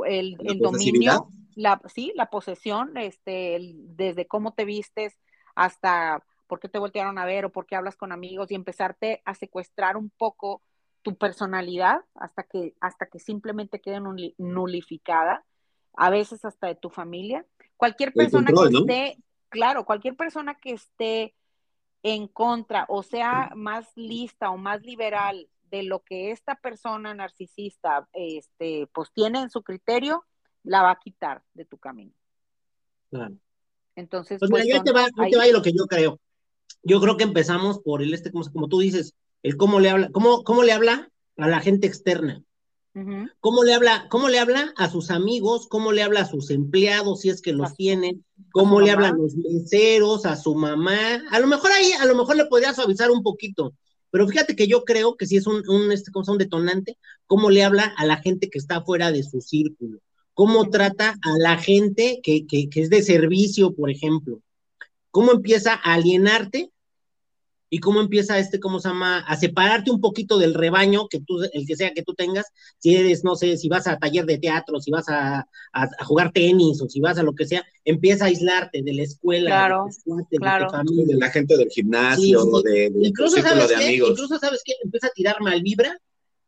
[0.07, 5.15] el, dominio, la, sí, la posesión, este, desde cómo te vistes
[5.55, 9.21] hasta por qué te voltearon a ver o por qué hablas con amigos y empezarte
[9.27, 10.63] a secuestrar un poco
[11.05, 14.01] tu personalidad hasta que, hasta que simplemente quede
[14.39, 15.45] nulificada,
[15.97, 17.47] a veces hasta de tu familia.
[17.77, 19.19] Cualquier persona que esté,
[19.51, 21.35] claro, cualquier persona que esté
[22.03, 28.09] en contra o sea más lista o más liberal de lo que esta persona narcisista
[28.13, 30.25] este, pues tiene en su criterio,
[30.63, 32.13] la va a quitar de tu camino.
[33.11, 33.37] Claro.
[33.95, 36.19] Entonces, pues, pues te va, ahí te va lo que yo creo.
[36.83, 39.15] Yo creo que empezamos por el este, como, como tú dices,
[39.45, 42.43] el cómo le habla, cómo, cómo le habla a la gente externa.
[43.41, 44.07] ¿Cómo le habla?
[44.09, 45.67] ¿Cómo le habla a sus amigos?
[45.69, 48.25] ¿Cómo le habla a sus empleados si es que los tienen?
[48.53, 51.25] ¿Cómo le hablan los meseros, a su mamá?
[51.33, 53.75] A lo mejor ahí, a lo mejor le podría suavizar un poquito,
[54.11, 57.65] pero fíjate que yo creo que si es un, un, este, un detonante, cómo le
[57.65, 59.99] habla a la gente que está fuera de su círculo,
[60.33, 64.41] cómo trata a la gente que, que, que es de servicio, por ejemplo,
[65.11, 66.71] cómo empieza a alienarte
[67.75, 69.19] y cómo empieza este, ¿cómo se llama?
[69.27, 72.47] A separarte un poquito del rebaño, que tú, el que sea que tú tengas,
[72.79, 75.49] si eres, no sé, si vas a taller de teatro, si vas a,
[76.07, 79.51] jugar tenis o si vas a lo que sea, empieza a aislarte de la escuela,
[80.31, 80.67] de, claro.
[80.69, 84.11] tu familia, de la gente del gimnasio, De, incluso, ¿sabes de amigos.
[84.11, 84.75] Incluso, ¿sabes qué?
[84.85, 86.01] Empieza a tirar mal vibra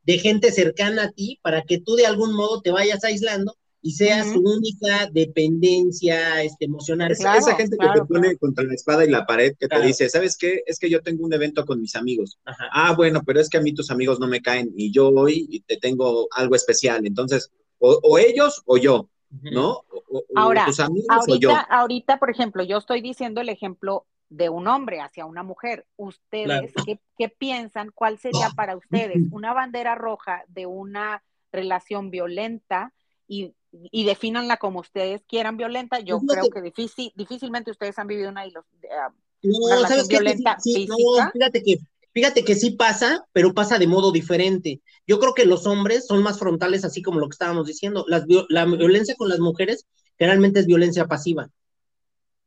[0.04, 3.56] de gente cercana a ti para que tú de algún modo te vayas aislando
[3.86, 7.12] y sea su única dependencia este, emocional.
[7.12, 10.36] esa gente que te pone contra la espada y la pared, que te dice, ¿sabes
[10.36, 10.64] qué?
[10.66, 12.36] Es que yo tengo un evento con mis amigos.
[12.72, 15.46] Ah, bueno, pero es que a mí tus amigos no me caen y yo hoy
[15.48, 17.06] y te tengo algo especial.
[17.06, 19.84] Entonces, o, ellos o yo, ¿no?
[20.34, 21.50] Ahora, tus amigos ahorita, o yo.
[21.70, 25.86] ahorita, por ejemplo, yo estoy diciendo el ejemplo de un hombre hacia una mujer.
[25.94, 27.92] ¿Ustedes ¿qué, qué piensan?
[27.94, 31.22] ¿Cuál sería para ustedes una bandera roja de una
[31.52, 32.92] relación violenta?
[33.28, 33.54] y
[33.90, 36.00] y definanla como ustedes quieran violenta.
[36.00, 41.30] Yo creo que difícil, difícilmente ustedes han vivido una, uh, relación violenta física.
[41.32, 41.78] fíjate que
[42.12, 44.80] fíjate que sí pasa, pero pasa de modo diferente.
[45.06, 48.04] Yo creo que los hombres son más frontales, así como lo que estábamos diciendo.
[48.08, 49.86] la violencia con las mujeres
[50.18, 51.50] generalmente es violencia pasiva.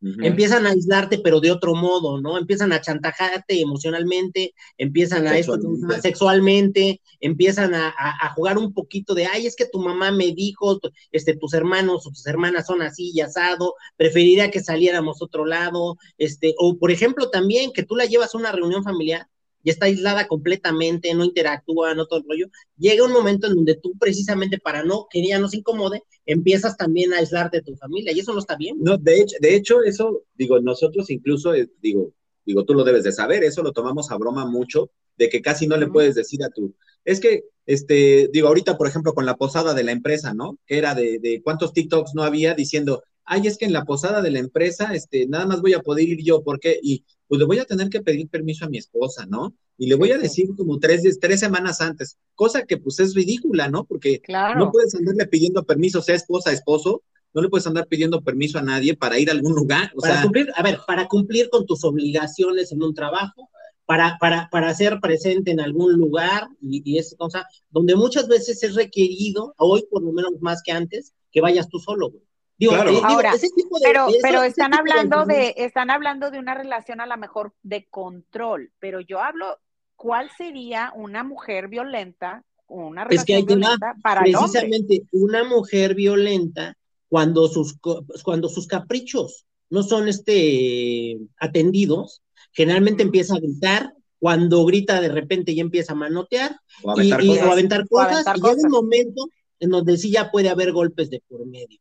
[0.01, 2.37] Empiezan a aislarte, pero de otro modo, ¿no?
[2.37, 7.93] Empiezan a chantajarte emocionalmente, empiezan a sexualmente, sexualmente empiezan a,
[8.35, 10.79] jugar un poquito de, ay, es que tu mamá me dijo,
[11.11, 15.97] este, tus hermanos o tus hermanas son así y asado, preferiría que saliéramos otro lado,
[16.17, 19.27] este, o por ejemplo también que tú la llevas a una reunión familiar
[19.63, 22.47] y está aislada completamente, no interactúa, no todo el rollo,
[22.77, 26.77] llega un momento en donde tú precisamente para no que ella no se incomode, empiezas
[26.77, 28.77] también a aislarte de tu familia y eso no está bien.
[28.79, 32.13] No, de hecho, de hecho eso, digo, nosotros incluso, eh, digo,
[32.45, 35.65] digo, tú lo debes de saber, eso lo tomamos a broma mucho, de que casi
[35.65, 39.37] no le puedes decir a tu, es que, este, digo, ahorita, por ejemplo, con la
[39.37, 40.59] posada de la empresa, ¿no?
[40.67, 44.21] Que era de, de cuántos TikToks no había diciendo, ay, es que en la posada
[44.21, 47.45] de la empresa, este, nada más voy a poder ir yo, porque, y pues le
[47.45, 49.53] voy a tener que pedir permiso a mi esposa, ¿no?
[49.77, 53.69] Y le voy a decir como tres, tres semanas antes, cosa que pues es ridícula,
[53.69, 53.85] ¿no?
[53.85, 54.19] Porque
[54.57, 57.03] no puedes andarle pidiendo permiso, sea esposa, esposo,
[57.33, 59.91] no le puedes andar pidiendo permiso a nadie para ir a algún lugar.
[59.95, 63.47] O para cumplir, a ver, para cumplir con tus obligaciones en un trabajo,
[63.85, 68.63] para, para, para ser presente en algún lugar y, y esa cosa, donde muchas veces
[68.63, 72.23] es requerido, hoy por lo menos más que antes, que vayas tú solo, güey.
[72.59, 73.31] Eh, Ahora,
[73.81, 78.71] pero, pero están hablando de, están hablando de una relación a lo mejor de control,
[78.79, 79.57] pero yo hablo
[79.95, 83.57] ¿cuál sería una mujer violenta, una Es que relación ahí te va.
[83.59, 84.49] violenta para el hombre?
[84.51, 86.75] Precisamente una mujer violenta,
[87.07, 94.65] cuando sus, co- cuando sus caprichos no son este, atendidos, generalmente empieza a gritar, cuando
[94.65, 97.45] grita de repente ya empieza a manotear O y, aventar y- cosas.
[97.47, 98.63] o aventar cosas, aventar y llega cosas.
[98.65, 99.25] un momento
[99.61, 101.79] en donde sí ya puede haber golpes de por medio.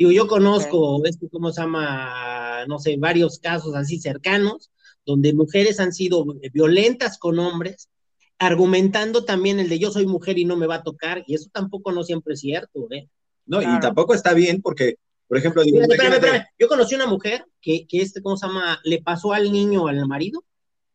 [0.00, 2.64] Digo, yo conozco, este, ¿cómo se llama?
[2.66, 4.70] No sé, varios casos así cercanos,
[5.04, 6.24] donde mujeres han sido
[6.54, 7.90] violentas con hombres,
[8.38, 11.50] argumentando también el de yo soy mujer y no me va a tocar, y eso
[11.52, 13.10] tampoco no siempre es cierto, ¿eh?
[13.44, 14.94] No, y tampoco está bien porque,
[15.28, 16.46] por ejemplo, digo, Espérame, espérame.
[16.58, 18.80] Yo conocí una mujer que, que este, ¿cómo se llama?
[18.84, 20.42] Le pasó al niño al marido,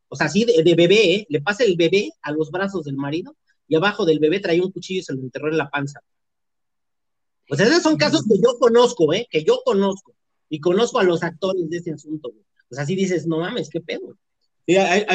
[0.08, 1.28] o sea, así de, de bebé, ¿eh?
[1.30, 3.36] Le pasa el bebé a los brazos del marido,
[3.68, 6.00] y abajo del bebé traía un cuchillo y se lo enterró en la panza.
[7.50, 9.28] Sea, esos son casos que yo conozco, ¿eh?
[9.30, 10.16] Que yo conozco.
[10.50, 12.44] Y conozco a los actores de ese asunto, güey.
[12.68, 14.18] Pues así dices, no mames, qué pedo.
[14.68, 15.06] Sí, hay,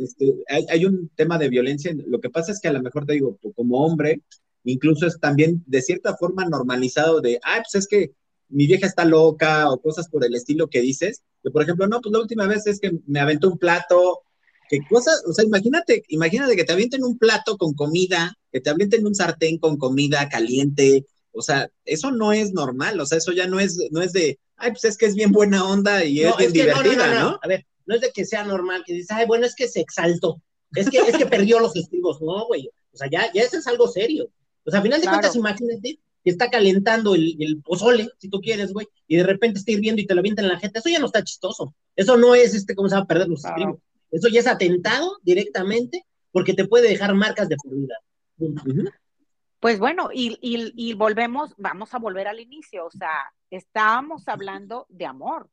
[0.00, 1.94] este, hay, hay un tema de violencia.
[2.06, 4.22] Lo que pasa es que a lo mejor te digo, como hombre,
[4.64, 8.12] incluso es también de cierta forma normalizado de, ah, pues es que
[8.48, 11.22] mi vieja está loca o cosas por el estilo que dices.
[11.42, 14.20] Que por ejemplo, no, pues la última vez es que me aventó un plato.
[14.68, 18.70] Que cosas, o sea, imagínate, imagínate que te avienten un plato con comida, que te
[18.70, 21.06] avienten un sartén con comida caliente.
[21.32, 24.38] O sea, eso no es normal, o sea, eso ya no es, no es de,
[24.56, 27.30] ay, pues es que es bien buena onda y es bien que divertida, no, ¿no?
[27.32, 27.38] no.
[27.42, 29.80] A ver, no es de que sea normal, que dices, ay, bueno, es que se
[29.80, 30.40] exaltó.
[30.74, 32.20] Es que, es que perdió los estribos.
[32.22, 32.70] No, güey.
[32.92, 34.30] O sea, ya, ya eso es algo serio.
[34.64, 35.18] O sea, a final de Claro.
[35.18, 39.58] cuentas, imagínate que está calentando el, el pozole, si tú quieres, güey, y de repente
[39.58, 40.78] está hirviendo y te lo avientan en la gente.
[40.78, 41.74] Eso ya no está chistoso.
[41.96, 43.56] Eso no es, este, ¿cómo se va a perder los Claro.
[43.56, 43.80] estribos?
[44.12, 47.96] Eso ya es atentado directamente porque te puede dejar marcas de por vida.
[48.38, 48.62] Punto.
[48.66, 48.84] Ujú.
[49.62, 54.86] Pues bueno, y, y, y volvemos, vamos a volver al inicio, o sea, estábamos hablando
[54.88, 55.48] de amor.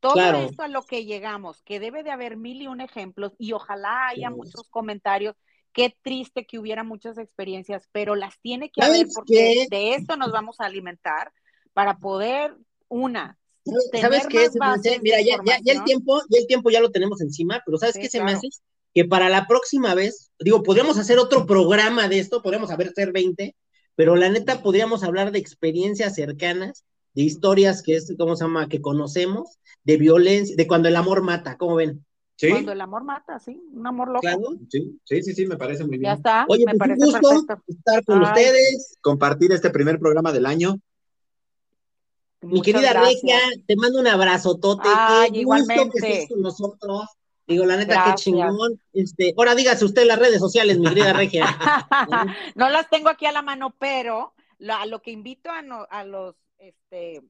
[0.00, 0.38] Todo Claro.
[0.38, 4.08] esto a lo que llegamos, que debe de haber mil y un ejemplos, y ojalá
[4.08, 4.34] haya Sí.
[4.34, 5.36] muchos comentarios.
[5.74, 9.76] Qué triste que hubiera muchas experiencias, pero las tiene que ¿Sabes haber porque qué?
[9.76, 11.30] de esto nos vamos a alimentar
[11.74, 12.56] para poder,
[12.88, 13.36] una,
[14.00, 14.48] ¿Sabes qué?
[14.48, 17.20] Se me hace- Mira, ya, ya, ya el tiempo, ya el tiempo ya lo tenemos
[17.20, 18.48] encima, pero ¿sabes Sí, qué se me hace?
[18.94, 23.12] Que para la próxima vez, digo, podríamos hacer otro programa de esto, podríamos haber ser
[23.12, 23.54] 20,
[23.94, 26.84] pero la neta podríamos hablar de experiencias cercanas,
[27.14, 28.68] de historias que es, ¿cómo se llama?
[28.68, 32.04] Que conocemos, de violencia, de cuando el amor mata, ¿cómo ven?
[32.36, 34.20] Sí, Cuando el amor mata, sí, un amor loco.
[34.22, 34.40] Claro.
[34.70, 36.12] sí, sí, sí, sí, me parece muy Ya bien.
[36.14, 37.62] está, Oye, me pues un parece gusto perfecto.
[37.68, 38.24] estar con Ay.
[38.24, 38.96] ustedes.
[39.02, 40.76] Compartir este primer programa del año.
[42.40, 43.22] Mi Muchas querida gracias.
[43.22, 44.88] Regia, te mando un abrazotote.
[44.90, 47.02] Ay, Qué gusto que estés con nosotros.
[47.50, 48.14] Digo, la neta, Gracias.
[48.14, 48.80] qué chingón.
[48.92, 51.46] Este, ahora dígase usted las redes sociales, mi querida Regia.
[52.54, 55.84] no las tengo aquí a la mano, pero lo, a lo que invito a, no-
[55.90, 57.20] a los, este,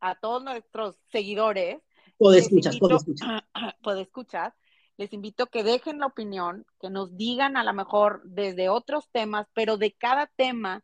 [0.00, 1.78] a todos nuestros seguidores,
[2.18, 3.44] Puedo les escuchar, invito, puedo escuchar.
[3.82, 4.54] puedo escuchar,
[4.96, 9.46] les invito que dejen la opinión, que nos digan a lo mejor desde otros temas,
[9.54, 10.82] pero de cada tema,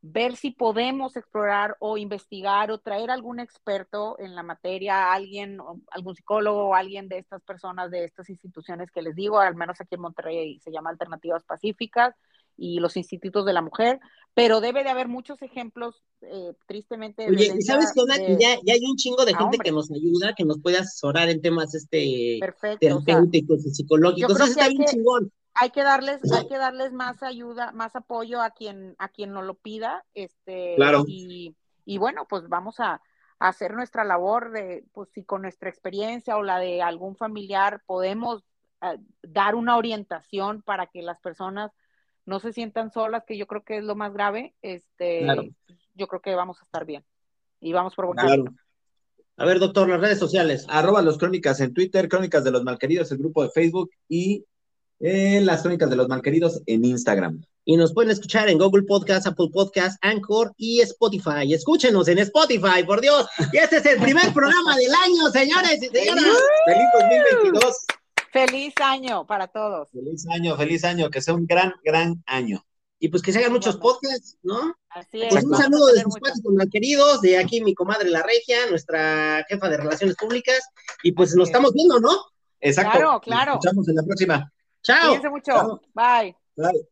[0.00, 5.58] ver si podemos explorar o investigar o traer algún experto en la materia, alguien,
[5.90, 9.80] algún psicólogo o alguien de estas personas, de estas instituciones que les digo, al menos
[9.80, 12.14] aquí en Monterrey se llama Alternativas Pacíficas
[12.56, 14.00] y los institutos de la mujer,
[14.34, 17.26] pero debe de haber muchos ejemplos, eh, tristemente.
[17.28, 20.34] Oye, ¿y sabes qué de- ya, ya hay un chingo de gente que nos ayuda,
[20.36, 22.66] que nos puede asesorar en temas este Perfecto.
[22.86, 24.34] o sea, terapéuticos y psicológicos.
[24.34, 25.32] Eso está bien que- chingón.
[25.60, 29.44] Hay que darles, hay que darles más ayuda, más apoyo a quien, a quien nos
[29.44, 31.04] lo pida, este, Claro.
[31.06, 33.00] y, y bueno, pues vamos a,
[33.40, 37.82] a hacer nuestra labor de, pues si con nuestra experiencia o la de algún familiar
[37.86, 38.44] podemos
[38.82, 41.72] eh, dar una orientación para que las personas
[42.26, 45.44] no se sientan solas, que yo creo que es lo más grave, este, Claro.
[45.94, 47.04] yo creo que vamos a estar bien
[47.60, 48.44] y vamos por buen Claro.
[49.40, 50.66] A ver, doctor, las redes sociales.
[50.68, 54.44] Arroba los crónicas en Twitter, crónicas de los malqueridos, el grupo de Facebook y
[55.00, 57.42] eh, las crónicas de los malqueridos en Instagram.
[57.64, 61.52] Y nos pueden escuchar en Google Podcast, Apple Podcast, Anchor y Spotify.
[61.52, 63.26] Escúchenos en Spotify, por Dios.
[63.52, 66.24] Y este es el primer programa del año, señores y señoras.
[66.64, 66.88] ¡Feliz
[67.42, 67.76] 2022!
[68.32, 69.90] Feliz año para todos.
[69.90, 72.64] Feliz año, feliz año, que sea un gran, gran año.
[72.98, 74.74] Y pues que se hagan muchos podcasts, ¿no?
[74.90, 75.28] Así es.
[75.30, 79.68] Pues un saludo de sus con queridos, de aquí mi comadre La Regia, nuestra jefa
[79.68, 80.60] de Relaciones Públicas.
[81.02, 81.50] Y pues Así nos es.
[81.50, 82.10] estamos viendo, ¿no?
[82.60, 82.98] Exacto.
[82.98, 83.54] Claro, claro.
[83.54, 84.52] Nos escuchamos en la próxima.
[84.88, 85.08] Chao.
[85.08, 85.52] Cuídense mucho.
[85.52, 85.80] Chao.
[85.94, 86.34] Bye.
[86.56, 86.88] Bye.